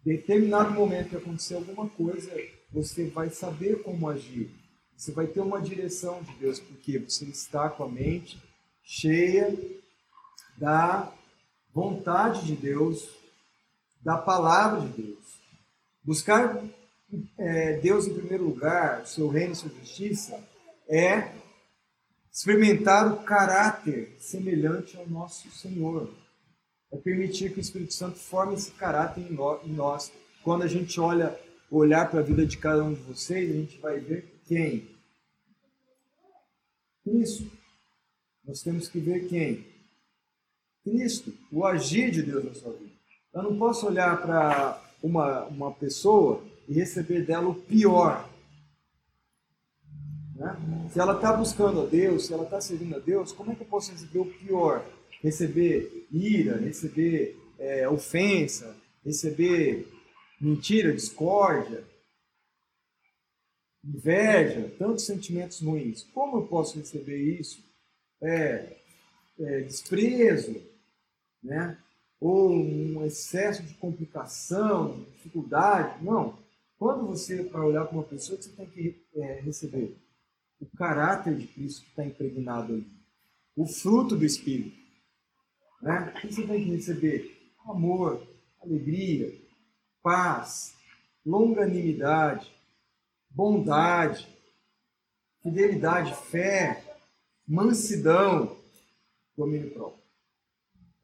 [0.04, 2.30] determinado momento que acontecer alguma coisa,
[2.72, 4.50] você vai saber como agir.
[4.96, 8.40] Você vai ter uma direção de Deus, porque você está com a mente
[8.82, 9.56] cheia
[10.56, 11.12] da
[11.72, 13.08] vontade de Deus,
[14.02, 15.40] da palavra de Deus.
[16.04, 16.62] Buscar
[17.38, 20.38] é, Deus em primeiro lugar, o seu reino e sua justiça,
[20.90, 21.32] é
[22.32, 26.12] experimentar o caráter semelhante ao nosso Senhor.
[26.92, 30.12] É permitir que o Espírito Santo forme esse caráter em nós.
[30.42, 31.38] Quando a gente olha,
[31.70, 34.88] olhar para a vida de cada um de vocês, a gente vai ver quem?
[37.04, 37.50] Cristo.
[38.44, 39.64] Nós temos que ver quem?
[40.82, 42.90] Cristo, o agir de Deus na sua vida.
[43.32, 48.28] Eu não posso olhar para uma, uma pessoa e receber dela o pior.
[50.40, 50.88] Né?
[50.90, 53.62] Se ela está buscando a Deus, se ela está servindo a Deus, como é que
[53.62, 54.84] eu posso receber o pior?
[55.22, 58.74] Receber ira, receber é, ofensa,
[59.04, 59.86] receber
[60.40, 61.84] mentira, discórdia,
[63.84, 66.04] inveja, tantos sentimentos ruins.
[66.14, 67.62] Como eu posso receber isso?
[68.22, 68.76] É,
[69.38, 70.56] é, desprezo,
[71.42, 71.76] né?
[72.18, 76.02] ou um excesso de complicação, dificuldade.
[76.02, 76.38] Não.
[76.78, 79.94] Quando você vai olhar para uma pessoa, você tem que é, receber
[80.60, 82.86] o caráter de Cristo que está impregnado ali,
[83.56, 84.76] o fruto do Espírito.
[85.82, 86.14] Né?
[86.24, 88.26] E você tem que receber amor,
[88.60, 89.34] alegria,
[90.02, 90.74] paz,
[91.24, 92.50] longanimidade,
[93.30, 94.28] bondade,
[95.42, 96.84] fidelidade, fé,
[97.46, 98.56] mansidão,
[99.36, 100.02] domínio próprio.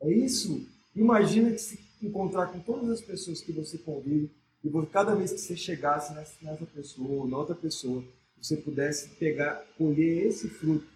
[0.02, 0.66] É isso.
[0.94, 4.30] Imagina que se encontrar com todas as pessoas que você convive
[4.62, 8.04] e cada vez que você chegasse nessa pessoa ou na outra pessoa,
[8.46, 10.86] você pudesse pegar, colher esse fruto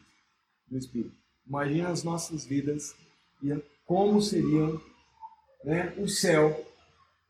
[0.69, 1.15] do Espírito.
[1.47, 2.95] Imagina as nossas vidas
[3.43, 3.53] e
[3.85, 4.81] como seriam
[5.65, 6.65] né, o céu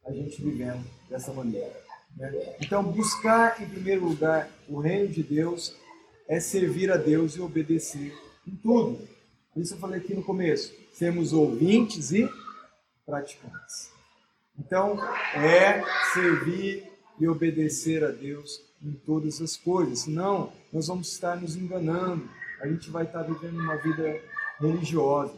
[0.04, 1.74] a gente vivendo dessa maneira.
[2.16, 2.56] Né?
[2.60, 5.74] Então, buscar em primeiro lugar o reino de Deus
[6.28, 8.12] é servir a Deus e obedecer
[8.46, 9.08] em tudo.
[9.54, 12.28] Por isso eu falei aqui no começo, sermos ouvintes e
[13.06, 13.90] praticantes.
[14.58, 14.98] Então,
[15.34, 16.84] é servir
[17.18, 20.00] e obedecer a Deus em todas as coisas.
[20.00, 22.28] Senão, nós vamos estar nos enganando.
[22.60, 24.20] A gente vai estar vivendo uma vida
[24.58, 25.34] religiosa.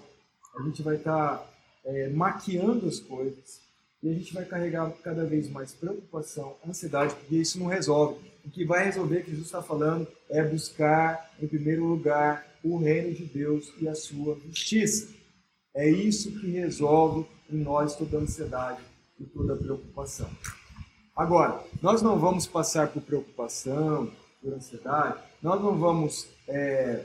[0.59, 1.47] A gente vai estar
[1.85, 3.61] é, maquiando as coisas.
[4.03, 8.21] E a gente vai carregar cada vez mais preocupação, ansiedade, porque isso não resolve.
[8.45, 13.15] O que vai resolver, que Jesus está falando, é buscar, em primeiro lugar, o reino
[13.15, 15.09] de Deus e a sua justiça.
[15.75, 18.83] É isso que resolve em nós toda ansiedade
[19.21, 20.29] e toda preocupação.
[21.15, 27.05] Agora, nós não vamos passar por preocupação, por ansiedade, nós não vamos é,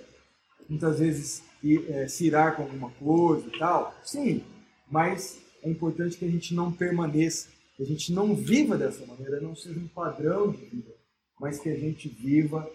[0.69, 1.43] muitas vezes
[1.89, 3.93] é, se irar com alguma coisa e tal.
[4.03, 4.43] Sim,
[4.89, 9.41] mas é importante que a gente não permaneça, que a gente não viva dessa maneira,
[9.41, 10.93] não seja um padrão de vida,
[11.39, 12.69] mas que a gente viva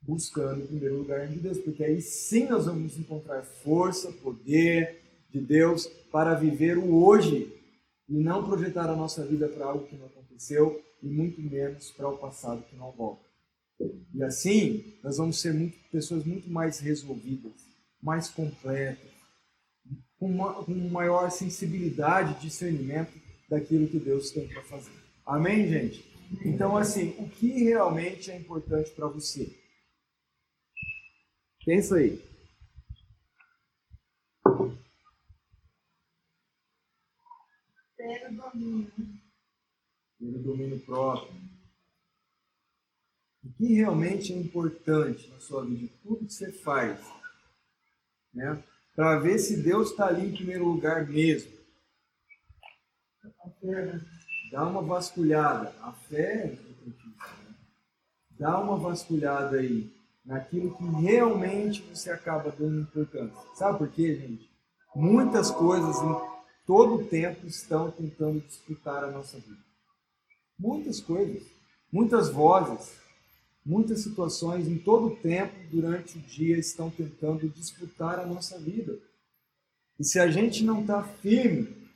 [0.00, 5.40] buscando em primeiro lugar de Deus, porque aí sim nós vamos encontrar força, poder de
[5.40, 7.52] Deus para viver o hoje
[8.08, 12.08] e não projetar a nossa vida para algo que não aconteceu e muito menos para
[12.08, 13.24] o passado que não volta.
[14.12, 17.52] E assim, nós vamos ser muito, pessoas muito mais resolvidas,
[18.02, 19.10] mais completas,
[20.18, 23.12] com, uma, com maior sensibilidade, discernimento
[23.48, 24.92] daquilo que Deus tem para fazer.
[25.26, 26.04] Amém, gente?
[26.44, 29.48] Então, assim, o que realmente é importante para você?
[31.64, 32.22] Pensa aí.
[37.96, 39.13] Ter domínio.
[40.24, 41.34] Ter o domínio próprio.
[43.44, 46.98] O que realmente é importante na sua vida, tudo que você faz,
[48.32, 48.64] né?
[48.96, 51.52] Para ver se Deus está ali em primeiro lugar mesmo.
[54.50, 55.74] Dá uma vasculhada.
[55.82, 56.46] A fé é.
[56.46, 57.54] Né?
[58.38, 59.92] Dá uma vasculhada aí
[60.24, 63.36] naquilo que realmente você acaba dando importância.
[63.56, 64.50] Sabe por quê, gente?
[64.94, 69.73] Muitas coisas em todo o tempo estão tentando disputar a nossa vida.
[70.58, 71.42] Muitas coisas,
[71.92, 72.96] muitas vozes,
[73.64, 78.98] muitas situações em todo o tempo durante o dia estão tentando disputar a nossa vida.
[79.98, 81.88] E se a gente não está firme,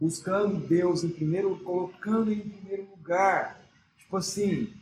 [0.00, 3.60] buscando Deus em primeiro, colocando em primeiro lugar,
[3.96, 4.72] tipo assim,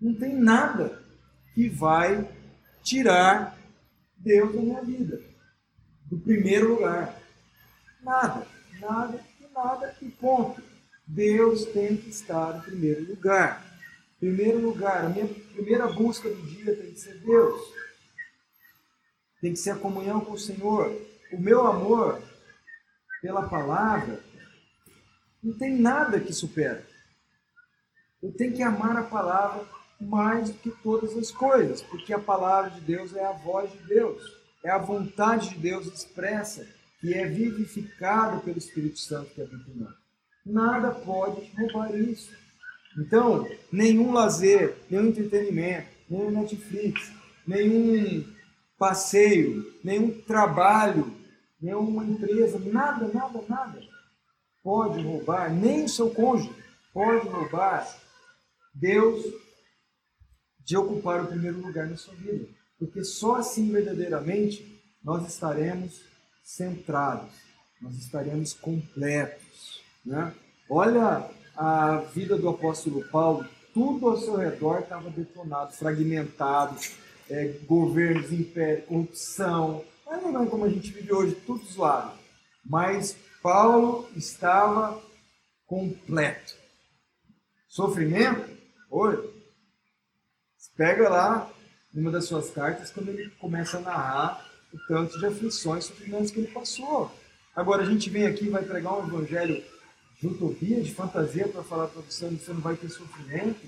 [0.00, 1.02] não tem nada
[1.54, 2.28] que vai
[2.82, 3.58] tirar
[4.16, 5.22] Deus da minha vida,
[6.06, 7.20] do primeiro lugar.
[8.02, 8.46] Nada
[8.80, 9.20] nada
[9.54, 10.62] nada e ponto.
[11.06, 13.64] Deus tem que estar em primeiro lugar.
[14.18, 17.60] Primeiro lugar, a minha primeira busca do dia tem que ser Deus.
[19.40, 20.90] Tem que ser a comunhão com o Senhor.
[21.32, 22.22] O meu amor
[23.20, 24.22] pela palavra
[25.42, 26.86] não tem nada que supera.
[28.22, 29.66] Eu tenho que amar a palavra
[30.00, 33.78] mais do que todas as coisas, porque a palavra de Deus é a voz de
[33.86, 34.22] Deus,
[34.62, 36.66] é a vontade de Deus expressa
[37.00, 40.03] que é vivificado pelo Espírito Santo que habita em nós.
[40.44, 42.30] Nada pode roubar isso.
[42.98, 47.12] Então, nenhum lazer, nenhum entretenimento, nenhum Netflix,
[47.46, 48.24] nenhum
[48.78, 51.12] passeio, nenhum trabalho,
[51.60, 53.94] nenhuma empresa, nada, nada, nada
[54.64, 56.50] pode roubar, nem o seu cônjuge
[56.92, 57.86] pode roubar
[58.74, 59.22] Deus
[60.60, 62.48] de ocupar o primeiro lugar na sua vida.
[62.78, 66.00] Porque só assim verdadeiramente nós estaremos
[66.42, 67.30] centrados,
[67.80, 69.43] nós estaremos completos.
[70.04, 70.32] Né?
[70.68, 76.76] Olha a vida do apóstolo Paulo, tudo ao seu redor estava detonado, fragmentado,
[77.28, 79.84] é, governos, império, corrupção.
[80.06, 82.12] Não é como a gente vive hoje, tudo zoado.
[82.64, 85.02] Mas Paulo estava
[85.66, 86.54] completo.
[87.68, 88.48] Sofrimento?
[88.90, 89.34] Oi.
[90.76, 91.50] Pega lá
[91.94, 96.30] uma das suas cartas quando ele começa a narrar o tanto de aflições e sofrimentos
[96.30, 97.10] que ele passou.
[97.54, 99.62] Agora a gente vem aqui e vai pregar um evangelho
[100.24, 103.60] de utopia, de fantasia para falar para você você não vai ter sofrimento.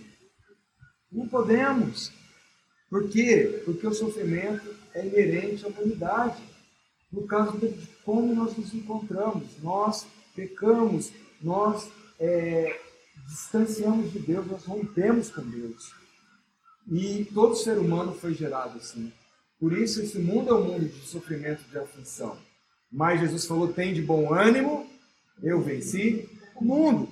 [1.12, 2.10] Não podemos.
[2.88, 3.62] Por quê?
[3.66, 6.42] Porque o sofrimento é inerente à humanidade.
[7.12, 7.68] No caso de
[8.04, 12.80] como nós nos encontramos, nós pecamos, nós é,
[13.28, 15.92] distanciamos de Deus, nós rompemos com Deus.
[16.90, 19.12] E todo ser humano foi gerado assim.
[19.60, 22.38] Por isso, esse mundo é um mundo de sofrimento, de aflição.
[22.90, 24.88] Mas Jesus falou: tem de bom ânimo,
[25.42, 26.28] eu venci
[26.64, 27.08] o mundo.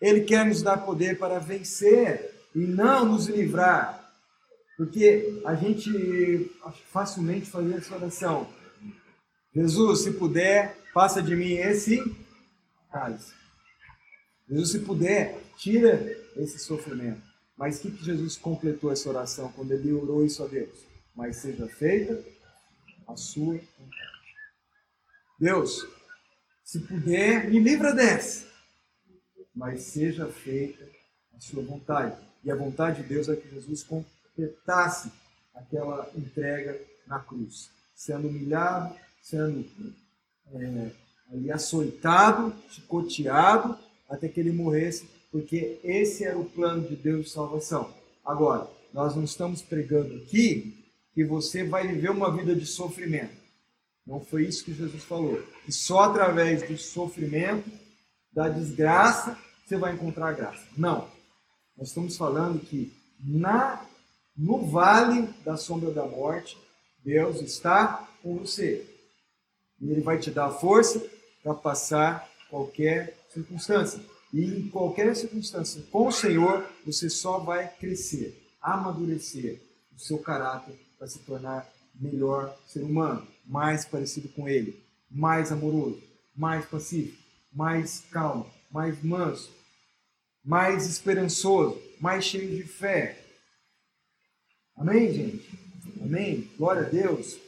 [0.00, 4.12] Ele quer nos dar poder para vencer e não nos livrar.
[4.76, 6.50] Porque a gente
[6.90, 8.48] facilmente faz essa oração.
[9.54, 12.02] Jesus, se puder, passa de mim esse
[12.90, 13.32] cálice.
[14.48, 17.20] Jesus, se puder, tira esse sofrimento.
[17.56, 20.86] Mas o que, que Jesus completou essa oração quando ele orou isso a Deus?
[21.14, 22.24] Mas seja feita
[23.06, 24.10] a sua vontade.
[25.38, 25.86] Deus,
[26.64, 28.49] se puder, me livra dessa.
[29.60, 30.88] Mas seja feita
[31.36, 32.16] a sua vontade.
[32.42, 35.12] E a vontade de Deus é que Jesus completasse
[35.54, 39.62] aquela entrega na cruz, sendo humilhado, sendo
[40.54, 40.90] é,
[41.30, 43.76] ali açoitado, chicoteado,
[44.08, 47.92] até que ele morresse, porque esse era o plano de Deus de salvação.
[48.24, 50.74] Agora, nós não estamos pregando aqui
[51.12, 53.38] que você vai viver uma vida de sofrimento.
[54.06, 55.42] Não foi isso que Jesus falou.
[55.66, 57.70] Que só através do sofrimento,
[58.32, 59.36] da desgraça,
[59.70, 60.66] você vai encontrar graça.
[60.76, 61.08] Não.
[61.78, 63.86] Nós estamos falando que na
[64.36, 66.58] no vale da sombra da morte,
[67.04, 68.84] Deus está com você.
[69.80, 71.00] E Ele vai te dar força
[71.42, 74.00] para passar qualquer circunstância.
[74.32, 79.60] E em qualquer circunstância, com o Senhor, você só vai crescer, amadurecer
[79.94, 86.02] o seu caráter para se tornar melhor ser humano, mais parecido com Ele, mais amoroso,
[86.34, 89.59] mais pacífico, mais calmo, mais manso,
[90.44, 93.18] mais esperançoso, mais cheio de fé.
[94.76, 95.48] Amém, gente?
[96.02, 96.50] Amém?
[96.56, 97.38] Glória a Deus.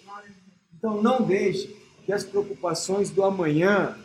[0.76, 1.74] Então não deixe
[2.04, 3.98] que as preocupações do amanhã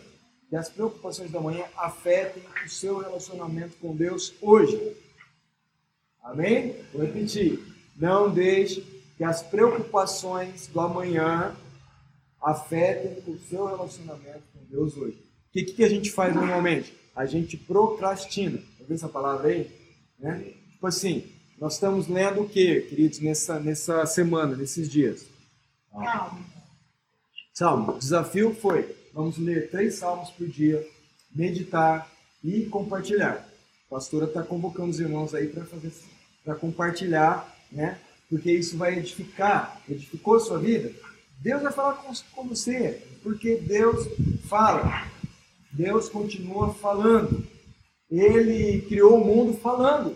[0.50, 4.96] que as preocupações da manhã afetem o seu relacionamento com Deus hoje.
[6.24, 6.76] Amém?
[6.94, 7.60] Vou repetir.
[7.96, 8.82] Não deixe
[9.18, 11.56] que as preocupações do amanhã
[12.42, 15.18] afetem o seu relacionamento com Deus hoje.
[15.18, 16.94] O que, que a gente faz normalmente?
[17.16, 18.62] A gente procrastina.
[18.88, 19.70] Ouviu essa palavra aí?
[20.18, 20.54] Né?
[20.72, 21.30] Tipo assim,
[21.60, 25.26] nós estamos lendo o que, queridos, nessa, nessa semana, nesses dias?
[25.92, 26.46] Salmo.
[27.54, 27.92] Salmo.
[27.94, 30.88] O desafio foi Vamos ler três salmos por dia,
[31.34, 32.08] meditar
[32.44, 33.50] e compartilhar.
[33.88, 35.92] A pastora está convocando os irmãos aí para fazer
[36.46, 37.98] para compartilhar, né?
[38.30, 40.94] Porque isso vai edificar, edificou a sua vida.
[41.40, 44.08] Deus vai falar com, com você, porque Deus
[44.48, 45.08] fala.
[45.72, 47.44] Deus continua falando.
[48.10, 50.16] Ele criou o mundo falando.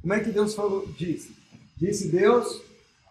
[0.00, 0.86] Como é que Deus falou?
[0.98, 1.34] Disse.
[1.76, 2.62] Disse Deus,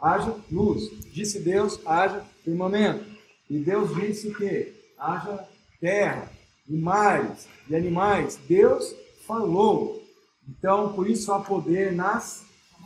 [0.02, 0.90] haja luz.
[1.12, 3.06] Disse Deus, haja firmamento.
[3.50, 5.48] E Deus disse que haja
[5.80, 6.32] terra,
[6.68, 8.40] e mares e animais.
[8.48, 8.96] Deus
[9.26, 10.04] falou.
[10.48, 12.44] Então, por isso há poder nas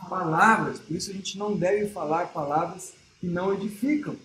[0.09, 0.79] palavras.
[0.79, 4.15] Por isso a gente não deve falar palavras que não edificam.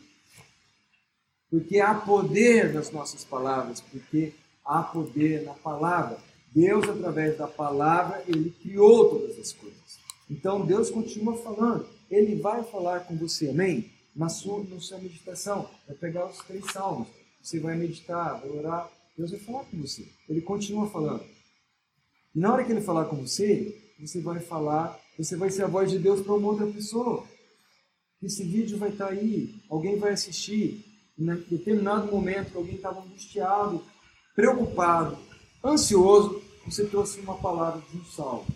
[1.51, 4.33] Porque há poder nas nossas palavras, porque
[4.65, 6.19] há poder na palavra.
[6.55, 9.99] Deus, através da palavra, ele criou todas as coisas.
[10.31, 11.87] Então, Deus continua falando.
[12.11, 13.91] Ele vai falar com você, amém?
[14.15, 15.69] Na sua, na sua meditação.
[15.87, 17.09] Vai pegar os três salmos
[17.45, 20.09] você vai meditar, vai orar, Deus vai falar com você.
[20.27, 21.25] Ele continua falando.
[22.35, 25.69] E na hora que ele falar com você, você vai falar, você vai ser a
[25.69, 27.23] voz de Deus para uma outra pessoa.
[28.23, 30.83] Esse vídeo vai estar aí, alguém vai assistir.
[31.19, 33.85] Em determinado momento alguém estava angustiado,
[34.35, 35.19] preocupado,
[35.63, 38.47] ansioso, você trouxe uma palavra de um salmo.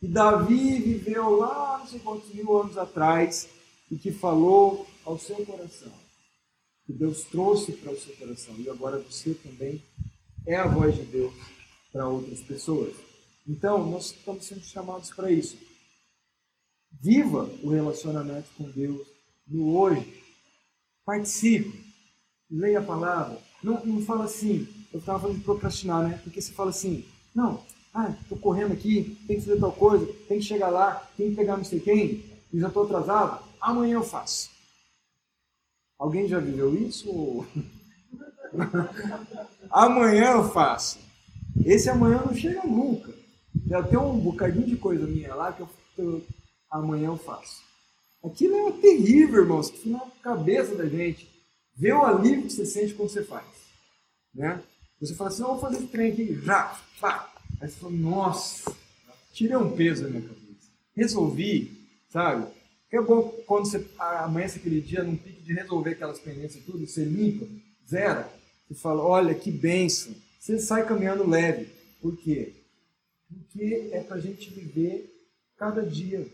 [0.00, 3.48] E Davi viveu lá não sei quantos mil anos atrás
[3.90, 5.92] e que falou ao seu coração
[6.88, 8.54] que Deus trouxe para o seu coração.
[8.58, 9.84] E agora você também
[10.46, 11.34] é a voz de Deus
[11.92, 12.94] para outras pessoas.
[13.46, 15.58] Então, nós estamos sendo chamados para isso.
[16.90, 19.06] Viva o relacionamento com Deus
[19.46, 20.22] no hoje.
[21.04, 21.78] Participe.
[22.50, 23.38] Leia a palavra.
[23.62, 26.18] Não, não fala assim, eu estava falando de procrastinar, né?
[26.24, 27.04] Porque você fala assim,
[27.38, 27.62] não,
[27.94, 31.56] ah, correndo aqui, tem que fazer tal coisa, tem que chegar lá, tem que pegar
[31.56, 34.50] não sei quem, e já estou atrasado, amanhã eu faço.
[35.96, 37.46] Alguém já viveu isso?
[39.70, 40.98] amanhã eu faço.
[41.64, 43.12] Esse amanhã não chega nunca.
[43.68, 46.24] Já tem um bocadinho de coisa minha lá que eu, eu
[46.70, 47.62] amanhã eu faço.
[48.24, 51.28] Aquilo é terrível, irmãos, que na cabeça da gente.
[51.76, 53.46] Vê o alívio que você sente quando você faz.
[54.34, 54.60] Né?
[55.00, 57.27] Você fala assim, não, vou fazer esse trem aqui, já, pá.
[57.60, 58.76] Aí você fala, nossa,
[59.32, 60.68] tirei um peso da minha cabeça.
[60.94, 62.46] Resolvi, sabe?
[62.90, 66.86] É bom quando você amanhece aquele dia num pique de resolver aquelas pendências e tudo,
[66.86, 67.46] você limpa,
[67.88, 68.30] zera,
[68.70, 70.14] e fala, olha que benção.
[70.38, 71.68] Você sai caminhando leve.
[72.00, 72.52] Por quê?
[73.28, 75.12] Porque é para a gente viver
[75.56, 76.26] cada dia.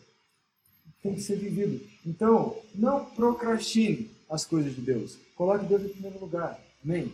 [1.02, 1.84] Tem que ser vivido.
[2.04, 5.18] Então, não procrastine as coisas de Deus.
[5.34, 6.60] Coloque Deus em primeiro lugar.
[6.84, 7.12] Amém?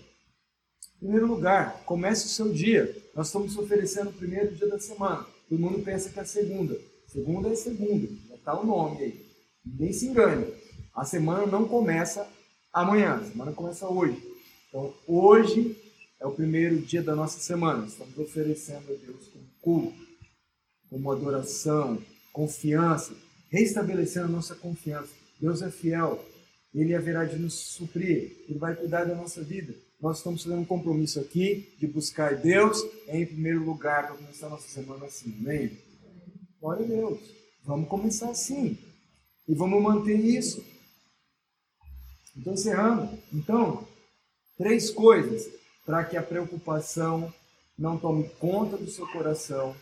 [1.01, 2.95] Primeiro lugar, comece o seu dia.
[3.15, 5.27] Nós estamos oferecendo o primeiro dia da semana.
[5.49, 6.79] Todo mundo pensa que é segunda.
[7.07, 8.07] Segunda é segunda.
[8.29, 9.27] Já está o nome aí.
[9.65, 10.47] Ninguém se engane.
[10.95, 12.29] A semana não começa
[12.71, 13.15] amanhã.
[13.15, 14.23] A semana começa hoje.
[14.69, 15.75] Então, hoje
[16.21, 17.87] é o primeiro dia da nossa semana.
[17.87, 20.07] Estamos oferecendo a Deus como culto,
[20.91, 21.99] como adoração,
[22.31, 23.15] confiança,
[23.49, 25.13] restabelecendo a nossa confiança.
[25.41, 26.23] Deus é fiel.
[26.75, 28.45] Ele haverá de nos suprir.
[28.47, 29.75] Ele vai cuidar da nossa vida.
[30.01, 34.51] Nós estamos fazendo um compromisso aqui de buscar Deus em primeiro lugar para começar a
[34.51, 35.37] nossa semana assim.
[35.39, 35.79] Amém?
[36.59, 37.21] Glória a Deus.
[37.63, 38.79] Vamos começar assim.
[39.47, 40.65] E vamos manter isso.
[42.35, 43.19] Então, encerrando.
[43.31, 43.87] Então,
[44.57, 45.53] três coisas
[45.85, 47.33] para que a preocupação
[47.77, 49.77] não tome conta do seu coração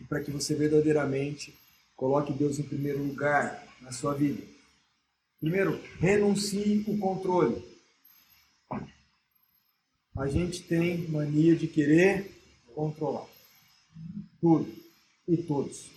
[0.00, 1.54] e para que você verdadeiramente
[1.94, 4.42] coloque Deus em primeiro lugar na sua vida.
[5.38, 7.71] Primeiro, renuncie o controle.
[10.16, 12.30] A gente tem mania de querer
[12.74, 13.26] controlar
[14.40, 14.70] tudo
[15.26, 15.90] e todos.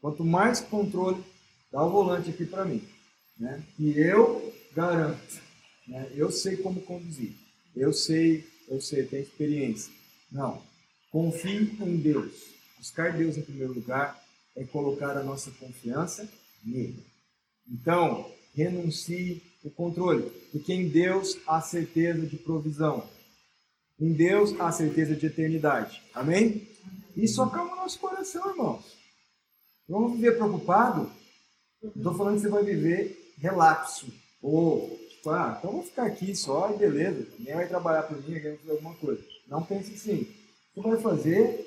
[0.00, 1.22] Quanto mais controle,
[1.70, 2.82] dá o volante aqui para mim.
[3.38, 3.62] Né?
[3.78, 5.40] E eu garanto,
[5.88, 6.10] né?
[6.14, 7.32] eu sei como conduzir,
[7.74, 9.90] eu sei, eu sei, tenho experiência.
[10.30, 10.62] Não,
[11.10, 12.32] confie em Deus.
[12.78, 14.22] Buscar Deus em primeiro lugar
[14.56, 16.28] é colocar a nossa confiança
[16.62, 17.02] nele.
[17.70, 23.08] Então, renuncie o controle, porque em Deus há certeza de provisão.
[24.00, 26.02] Em Deus há certeza de eternidade.
[26.14, 26.66] Amém?
[27.14, 28.96] Isso acalma o nosso coração, irmãos.
[29.86, 31.10] Vamos viver preocupado?
[31.82, 34.06] Estou falando que você vai viver relapso.
[34.40, 37.26] Ou, tipo, ah, então vou ficar aqui só e beleza.
[37.38, 39.22] Ninguém vai trabalhar por mim, ninguém vai fazer alguma coisa.
[39.46, 40.26] Não pense assim.
[40.74, 41.66] Você vai fazer,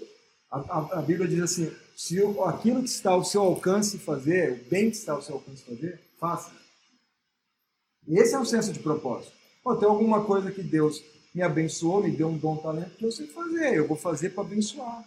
[0.50, 4.70] a, a, a Bíblia diz assim, se aquilo que está ao seu alcance fazer, o
[4.70, 6.52] bem que está ao seu alcance fazer, faça.
[8.08, 9.34] Esse é o senso de propósito.
[9.64, 11.04] Pô, tem alguma coisa que Deus
[11.34, 13.76] me abençoou, me deu um dom, talento que eu sei fazer.
[13.76, 15.04] Eu vou fazer para abençoar.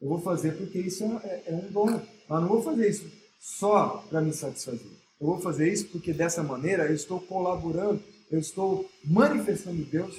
[0.00, 2.00] Eu vou fazer porque isso é, é um dom.
[2.28, 4.86] Mas não vou fazer isso só para me satisfazer.
[5.20, 10.16] Eu vou fazer isso porque dessa maneira eu estou colaborando, eu estou manifestando Deus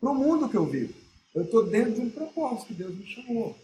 [0.00, 0.94] para o mundo que eu vivo.
[1.34, 3.56] Eu estou dentro de um propósito que Deus me chamou.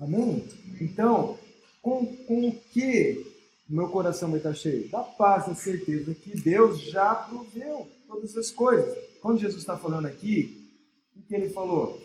[0.00, 0.44] Amém?
[0.80, 1.38] Então,
[1.80, 3.24] com, com o que
[3.68, 4.88] meu coração vai estar cheio?
[4.88, 9.13] Da paz, da certeza que Deus já proveu todas as coisas.
[9.24, 10.70] Quando Jesus está falando aqui,
[11.16, 11.98] o que ele falou?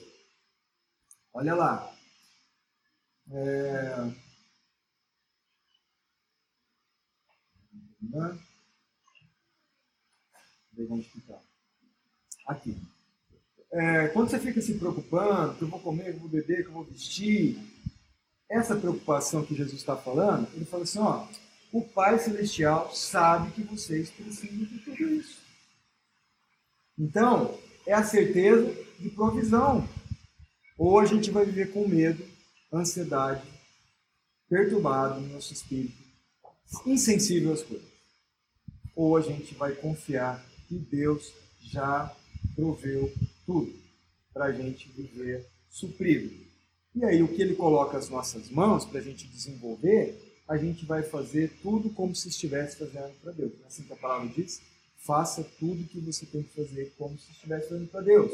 [1.34, 1.93] Olha lá.
[3.30, 3.95] É...
[8.09, 8.39] Tá?
[12.47, 12.78] Aqui.
[13.70, 16.70] É, quando você fica se preocupando, que eu vou comer, que eu vou beber, que
[16.70, 17.61] eu vou vestir,
[18.47, 21.28] essa preocupação que Jesus está falando, ele fala assim, ó,
[21.74, 25.49] o Pai Celestial sabe que vocês precisam de tudo isso.
[27.00, 29.88] Então, é a certeza de provisão.
[30.78, 32.24] Ou a gente vai viver com medo,
[32.72, 33.47] ansiedade,
[34.50, 35.97] perturbado no nosso espírito,
[36.86, 37.88] insensível às coisas.
[38.95, 42.14] Ou a gente vai confiar que Deus já
[42.56, 43.12] proveu
[43.45, 43.74] tudo
[44.34, 46.34] para a gente viver suprido.
[46.95, 50.86] E aí, o que Ele coloca as nossas mãos para a gente desenvolver, a gente
[50.86, 53.54] vai fazer tudo como se estivesse fazendo para Deus.
[53.58, 54.62] Não é assim que a palavra diz?
[55.06, 58.32] Faça tudo que você tem que fazer como se estivesse fazendo para Deus.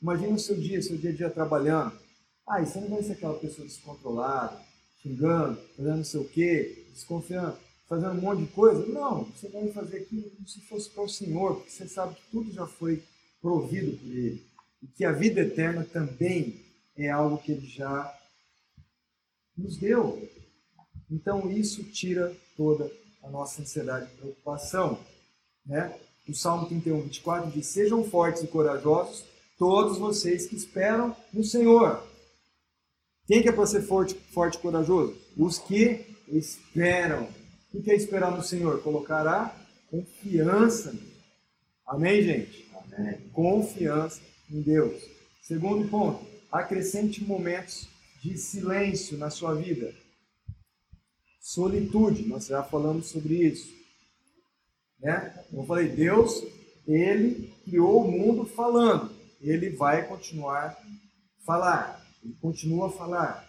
[0.00, 1.98] Imagina o seu dia, seu dia a dia trabalhando.
[2.46, 4.60] Ah, e você não vai ser aquela pessoa descontrolada,
[5.02, 7.56] xingando, fazendo não sei o quê, desconfiando,
[7.88, 8.86] fazendo um monte de coisa.
[8.86, 12.30] Não, você vai fazer aquilo como se fosse para o Senhor, porque você sabe que
[12.30, 13.02] tudo já foi
[13.40, 14.46] provido por Ele.
[14.82, 16.64] E que a vida eterna também
[16.96, 18.16] é algo que Ele já
[19.56, 20.28] nos deu.
[21.10, 22.90] Então isso tira toda
[23.22, 24.98] a nossa ansiedade e preocupação.
[25.66, 25.98] Né?
[26.28, 29.24] O Salmo 31, 24 diz: Sejam fortes e corajosos,
[29.58, 32.02] todos vocês que esperam no Senhor.
[33.26, 35.16] Quem que é para ser forte, forte e corajoso?
[35.36, 37.28] Os que esperam.
[37.72, 38.82] O que é esperar no Senhor?
[38.82, 39.54] Colocará
[39.90, 40.94] confiança.
[41.86, 42.70] Amém, gente?
[42.74, 43.18] Amém.
[43.32, 44.20] Confiança
[44.50, 45.02] em Deus.
[45.42, 47.88] Segundo ponto, acrescente momentos
[48.22, 49.94] de silêncio na sua vida.
[51.40, 53.77] Solitude, nós já falamos sobre isso.
[54.98, 55.44] Né?
[55.52, 56.42] Eu falei, Deus,
[56.86, 59.16] ele criou o mundo falando.
[59.40, 60.76] ele vai continuar
[61.48, 63.48] falar, ele continua a falar.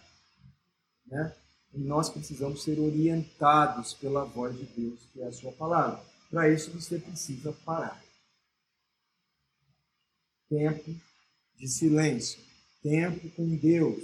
[1.05, 1.35] Né?
[1.73, 6.01] E nós precisamos ser orientados pela voz de Deus, que é a sua palavra.
[6.29, 8.01] Para isso você precisa parar.
[10.47, 10.95] Tempo
[11.57, 12.39] de silêncio,
[12.81, 14.03] tempo com Deus.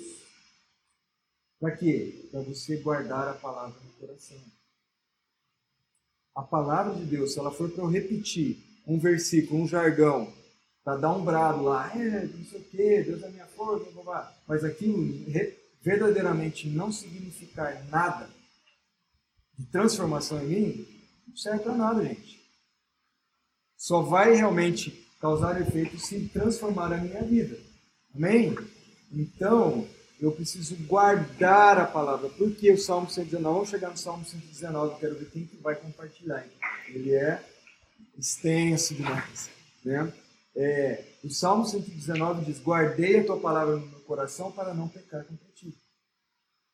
[1.59, 2.27] Para quê?
[2.31, 4.54] Para você guardar a palavra no coração.
[6.35, 10.31] A palavra de Deus, se ela for para eu repetir um versículo, um jargão,
[10.83, 14.03] para dar um brado lá, é, não sei o quê, Deus é minha força, blá,
[14.03, 15.01] blá, mas aquilo
[15.81, 18.29] verdadeiramente não significar nada
[19.57, 20.87] de transformação em mim,
[21.27, 22.43] não serve para nada, gente.
[23.77, 27.57] Só vai realmente causar efeito se transformar a minha vida.
[28.13, 28.55] Amém?
[29.11, 29.87] Então,
[30.19, 32.29] eu preciso guardar a palavra.
[32.29, 33.53] Por que o Salmo 119?
[33.53, 36.45] Vamos chegar no Salmo 119, eu quero ver quem que vai compartilhar.
[36.87, 37.43] Ele é
[38.17, 39.49] extenso demais.
[39.83, 40.11] Né?
[40.55, 45.23] É, o Salmo 119 diz: Guardei a tua palavra no meu coração para não pecar
[45.25, 45.75] contra ti.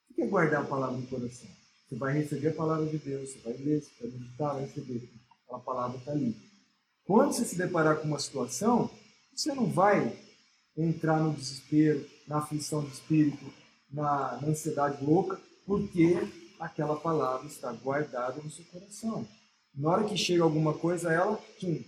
[0.10, 1.50] O que é guardar a palavra no coração?
[1.90, 5.10] Você vai receber a palavra de Deus, você vai ler, você vai meditar, vai receber.
[5.52, 6.38] A palavra está ali.
[7.04, 8.90] Quando você se deparar com uma situação,
[9.36, 10.18] você não vai
[10.78, 13.54] entrar no desespero, na aflição de espírito,
[13.92, 16.18] na, na ansiedade louca, porque
[16.60, 19.28] aquela palavra está guardada no seu coração.
[19.74, 21.82] Na hora que chega alguma coisa, ela, tchum,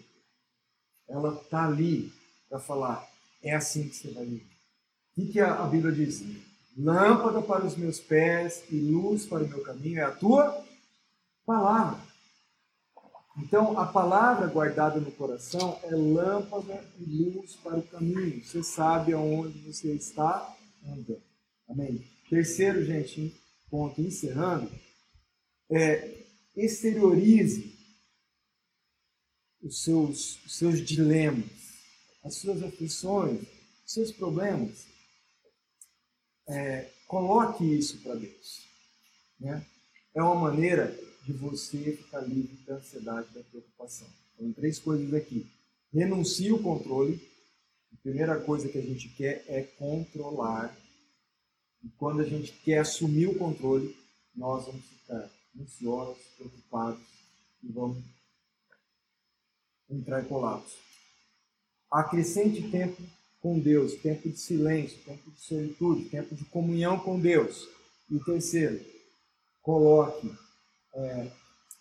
[1.07, 2.11] ela está ali
[2.49, 3.07] para falar.
[3.41, 4.47] É assim que você vai viver.
[5.17, 6.23] O que a, a Bíblia diz?
[6.77, 10.63] Lâmpada para os meus pés e luz para o meu caminho é a tua
[11.45, 11.99] palavra.
[13.37, 18.43] Então, a palavra guardada no coração é lâmpada e luz para o caminho.
[18.43, 20.55] Você sabe aonde você está
[20.85, 21.21] andando.
[21.67, 22.07] Amém?
[22.29, 23.35] Terceiro, gente,
[23.69, 24.69] ponto, encerrando,
[25.71, 26.23] é
[26.55, 27.73] exteriorize
[29.63, 31.49] os seus, os seus dilemas,
[32.23, 33.41] as suas aflições,
[33.85, 34.85] os seus problemas.
[36.47, 38.61] É, coloque isso para Deus.
[39.39, 39.65] Né?
[40.13, 44.07] É uma maneira de você ficar livre da ansiedade, da preocupação.
[44.35, 45.47] Então, três coisas aqui.
[45.91, 47.21] Renuncie o controle.
[47.93, 50.75] A primeira coisa que a gente quer é controlar.
[51.83, 53.95] E quando a gente quer assumir o controle,
[54.35, 57.03] nós vamos ficar ansiosos, preocupados
[57.61, 58.03] e vamos
[59.89, 60.77] entrar em colapso.
[61.91, 63.01] Acrescente tempo
[63.39, 67.67] com Deus, tempo de silêncio, tempo de solitude, tempo de comunhão com Deus.
[68.09, 68.83] E terceiro,
[69.61, 70.31] coloque
[70.95, 71.31] é,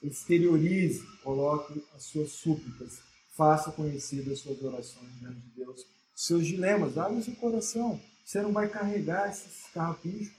[0.03, 3.01] exteriorize, coloque as suas súplicas,
[3.37, 8.01] faça conhecidas as suas orações diante de Deus, seus dilemas, abre seu coração.
[8.25, 10.33] Você não vai carregar esses carrapichos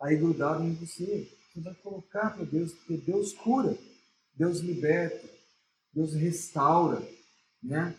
[0.00, 1.28] aí grudado em você.
[1.52, 3.76] Você vai colocar para Deus, porque Deus cura,
[4.34, 5.28] Deus liberta,
[5.92, 7.02] Deus restaura,
[7.62, 7.94] né?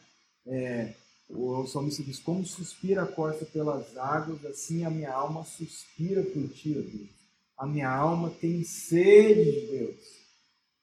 [0.45, 0.93] É,
[1.29, 6.47] o salmista diz, como suspira a corça pelas águas, assim a minha alma suspira por
[6.49, 7.18] ti, Deus
[7.59, 9.95] a minha alma tem sede de Deus.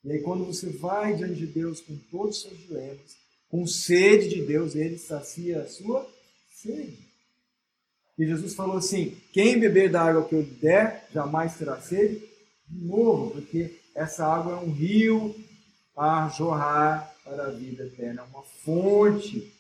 [0.05, 3.17] E aí, quando você vai diante de Deus com todos os seus dilemas,
[3.49, 6.07] com sede de Deus, ele sacia a sua
[6.53, 6.99] sede.
[8.19, 12.23] E Jesus falou assim: quem beber da água que eu lhe der, jamais terá sede
[12.69, 15.35] de novo, porque essa água é um rio
[15.97, 19.51] a jorrar para a vida eterna, uma fonte.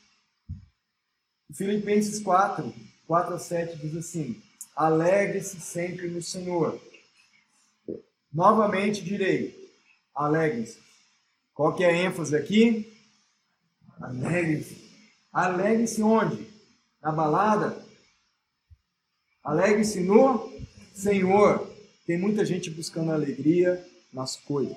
[1.53, 2.75] Filipenses 4,
[3.07, 4.41] 4 a 7 diz assim:
[4.77, 6.79] Alegre-se sempre no Senhor.
[8.33, 9.55] Novamente direi,
[10.14, 10.79] alegre-se.
[11.55, 12.93] Qual que é a ênfase aqui?
[14.01, 14.91] Alegre-se.
[15.33, 16.47] Alegre-se onde?
[17.01, 17.83] Na balada?
[19.43, 20.53] Alegre-se no
[20.93, 21.70] Senhor.
[22.07, 24.77] Tem muita gente buscando alegria nas coisas.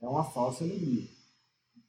[0.00, 1.08] É uma falsa alegria.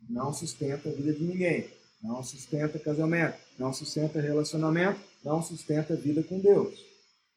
[0.09, 1.69] Não sustenta a vida de ninguém.
[2.01, 3.37] Não sustenta casamento.
[3.57, 4.99] Não sustenta relacionamento.
[5.23, 6.77] Não sustenta a vida com Deus.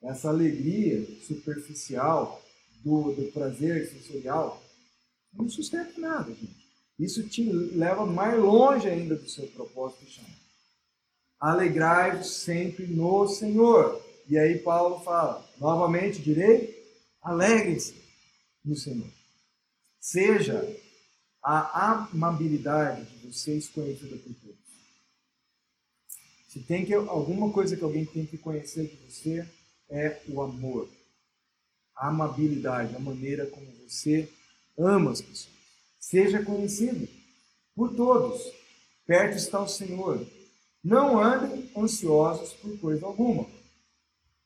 [0.02, 2.42] Essa alegria superficial
[2.84, 4.62] do, do prazer sensorial,
[5.32, 6.68] não sustenta nada, gente.
[6.98, 10.38] Isso te leva mais longe ainda do seu propósito de chamar.
[11.38, 14.04] Alegrai-vos sempre no Senhor.
[14.28, 16.76] E aí Paulo fala, novamente direi,
[17.22, 17.94] alegrem-se
[18.64, 19.06] no Senhor.
[20.00, 20.76] Seja
[21.42, 24.58] a amabilidade de vocês conhecida por todos.
[26.48, 29.48] Se tem que, alguma coisa que alguém tem que conhecer de você,
[29.88, 30.88] é o amor
[31.98, 34.30] a amabilidade, a maneira como você
[34.78, 35.58] ama as pessoas.
[35.98, 37.08] Seja conhecido
[37.74, 38.40] por todos.
[39.04, 40.24] Perto está o Senhor.
[40.82, 43.46] Não andem ansiosos por coisa alguma,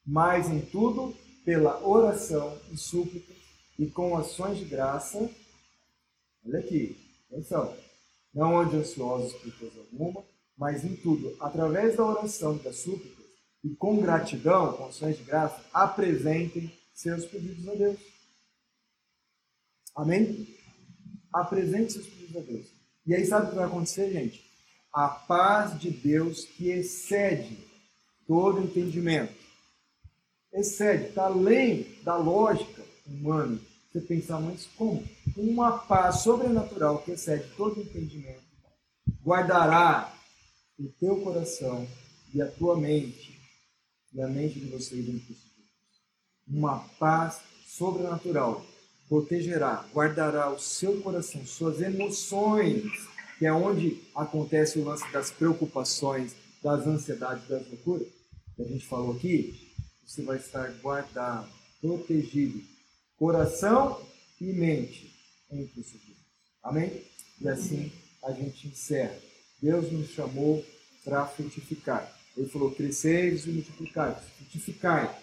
[0.04, 3.32] mas em tudo, pela oração e súplica
[3.78, 5.30] e com ações de graça.
[6.46, 6.96] Olha aqui,
[7.30, 7.76] atenção.
[8.32, 10.24] Não andem ansiosos por coisa alguma,
[10.56, 13.22] mas em tudo, através da oração e da súplica,
[13.62, 17.98] e com gratidão, com ações de graça, apresentem seus pedidos a Deus.
[19.94, 20.56] Amém?
[21.32, 22.66] Apresente seus pedidos a Deus.
[23.06, 24.44] E aí sabe o que vai acontecer, gente?
[24.92, 27.58] A paz de Deus que excede
[28.26, 29.34] todo entendimento.
[30.52, 33.58] Excede, está além da lógica humana.
[33.90, 35.02] Você pensar, mas como?
[35.36, 38.52] Uma paz sobrenatural que excede todo entendimento
[39.24, 40.12] guardará
[40.78, 41.86] o teu coração
[42.34, 43.40] e a tua mente
[44.12, 45.51] e a mente de vocês em Cristo
[46.52, 48.64] Uma paz sobrenatural
[49.08, 52.84] protegerá, guardará o seu coração, suas emoções,
[53.38, 58.06] que é onde acontece o lance das preocupações, das ansiedades, das loucuras,
[58.54, 59.72] que a gente falou aqui,
[60.06, 61.48] você vai estar guardado,
[61.80, 62.62] protegido,
[63.16, 64.00] coração
[64.40, 65.10] e mente
[65.50, 66.18] em Cristo Jesus.
[66.62, 67.02] Amém?
[67.40, 67.90] E assim
[68.22, 69.16] a gente encerra.
[69.60, 70.64] Deus nos chamou
[71.04, 72.12] para frutificar.
[72.36, 75.21] Ele falou: cresceis e multiplicai, frutificai.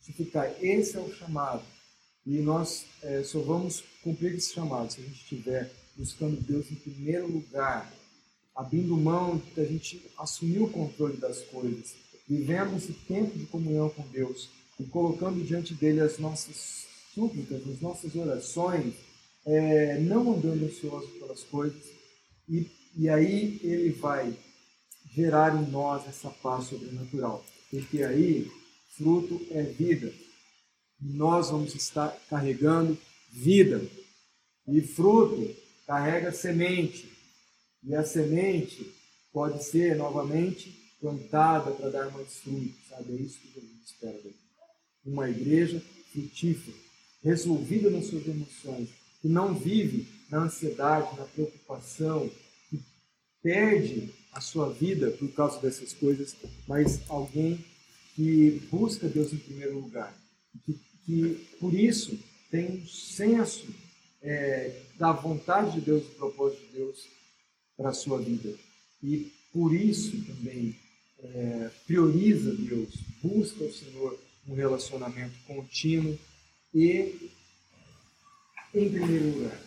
[0.00, 0.56] Frutificai.
[0.60, 1.62] Esse é o chamado.
[2.26, 6.76] E nós é, só vamos cumprir esse chamado se a gente estiver buscando Deus em
[6.76, 7.92] primeiro lugar,
[8.54, 11.94] abrindo mão da gente assumir o controle das coisas,
[12.28, 14.48] vivendo esse tempo de comunhão com Deus
[14.78, 18.94] e colocando diante dele as nossas súplicas, as nossas orações,
[19.44, 21.82] é, não andando ansioso pelas coisas.
[22.48, 24.34] E, e aí ele vai
[25.14, 27.44] gerar em nós essa paz sobrenatural.
[27.70, 28.50] Porque aí,
[29.00, 30.12] fruto é vida.
[31.00, 32.98] Nós vamos estar carregando
[33.32, 33.82] vida.
[34.68, 37.10] E fruto carrega semente.
[37.82, 38.92] E a semente
[39.32, 40.70] pode ser novamente
[41.00, 42.76] plantada para dar mais frutos.
[42.90, 43.14] Sabe?
[43.14, 44.20] É isso que a gente espera.
[45.02, 45.82] Uma igreja
[46.12, 46.76] frutífera,
[47.22, 48.90] resolvida nas suas emoções,
[49.22, 52.30] que não vive na ansiedade, na preocupação,
[52.68, 52.78] que
[53.42, 56.36] perde a sua vida por causa dessas coisas,
[56.68, 57.64] mas alguém
[58.20, 60.14] que busca Deus em primeiro lugar,
[60.66, 62.18] que, que por isso
[62.50, 63.66] tem um senso
[64.20, 67.08] é, da vontade de Deus, do propósito de Deus
[67.78, 68.54] para a sua vida.
[69.02, 70.76] E por isso também
[71.20, 72.92] é, prioriza Deus,
[73.22, 76.18] busca o Senhor um relacionamento contínuo
[76.74, 77.30] e
[78.74, 79.62] em primeiro lugar,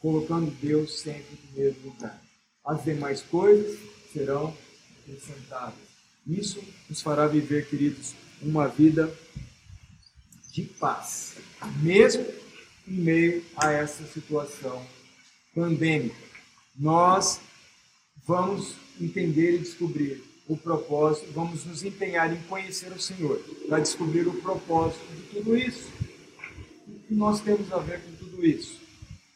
[0.00, 2.20] colocando Deus sempre em primeiro lugar.
[2.64, 3.78] As demais coisas
[4.12, 4.52] serão
[4.98, 5.93] acrescentadas.
[6.26, 9.12] Isso nos fará viver, queridos, uma vida
[10.52, 11.36] de paz,
[11.82, 12.24] mesmo
[12.86, 14.84] em meio a essa situação
[15.54, 16.16] pandêmica.
[16.76, 17.40] Nós
[18.26, 24.26] vamos entender e descobrir o propósito, vamos nos empenhar em conhecer o Senhor, para descobrir
[24.26, 25.88] o propósito de tudo isso.
[26.86, 28.80] O que nós temos a ver com tudo isso?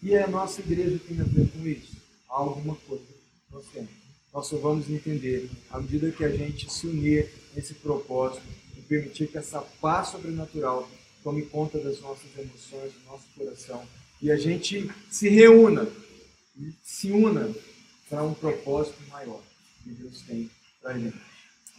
[0.03, 1.97] E a nossa igreja tem a ver com isso?
[2.29, 3.05] Alguma coisa
[3.51, 3.91] nós temos
[4.39, 8.41] nós só vamos entender à medida que a gente se unir nesse propósito
[8.77, 10.89] e permitir que essa paz sobrenatural
[11.25, 13.85] tome conta das nossas emoções, do nosso coração
[14.23, 15.89] e a gente se reúna,
[16.85, 17.53] se una
[18.09, 19.43] para um propósito maior
[19.83, 20.49] que Deus tem
[20.81, 21.19] para gente.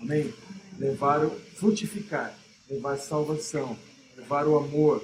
[0.01, 0.34] Amém?
[0.78, 2.38] Levar o frutificar,
[2.70, 3.80] levar salvação,
[4.18, 5.01] levar o amor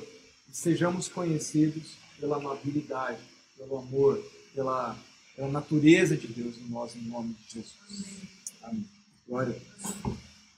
[0.49, 3.19] e sejamos conhecidos pela amabilidade,
[3.57, 4.21] pelo amor,
[4.53, 4.97] pela
[5.37, 7.75] é a natureza de Deus em nós, em nome de Jesus.
[8.61, 8.85] Amém.
[9.27, 10.24] Glória a Deus.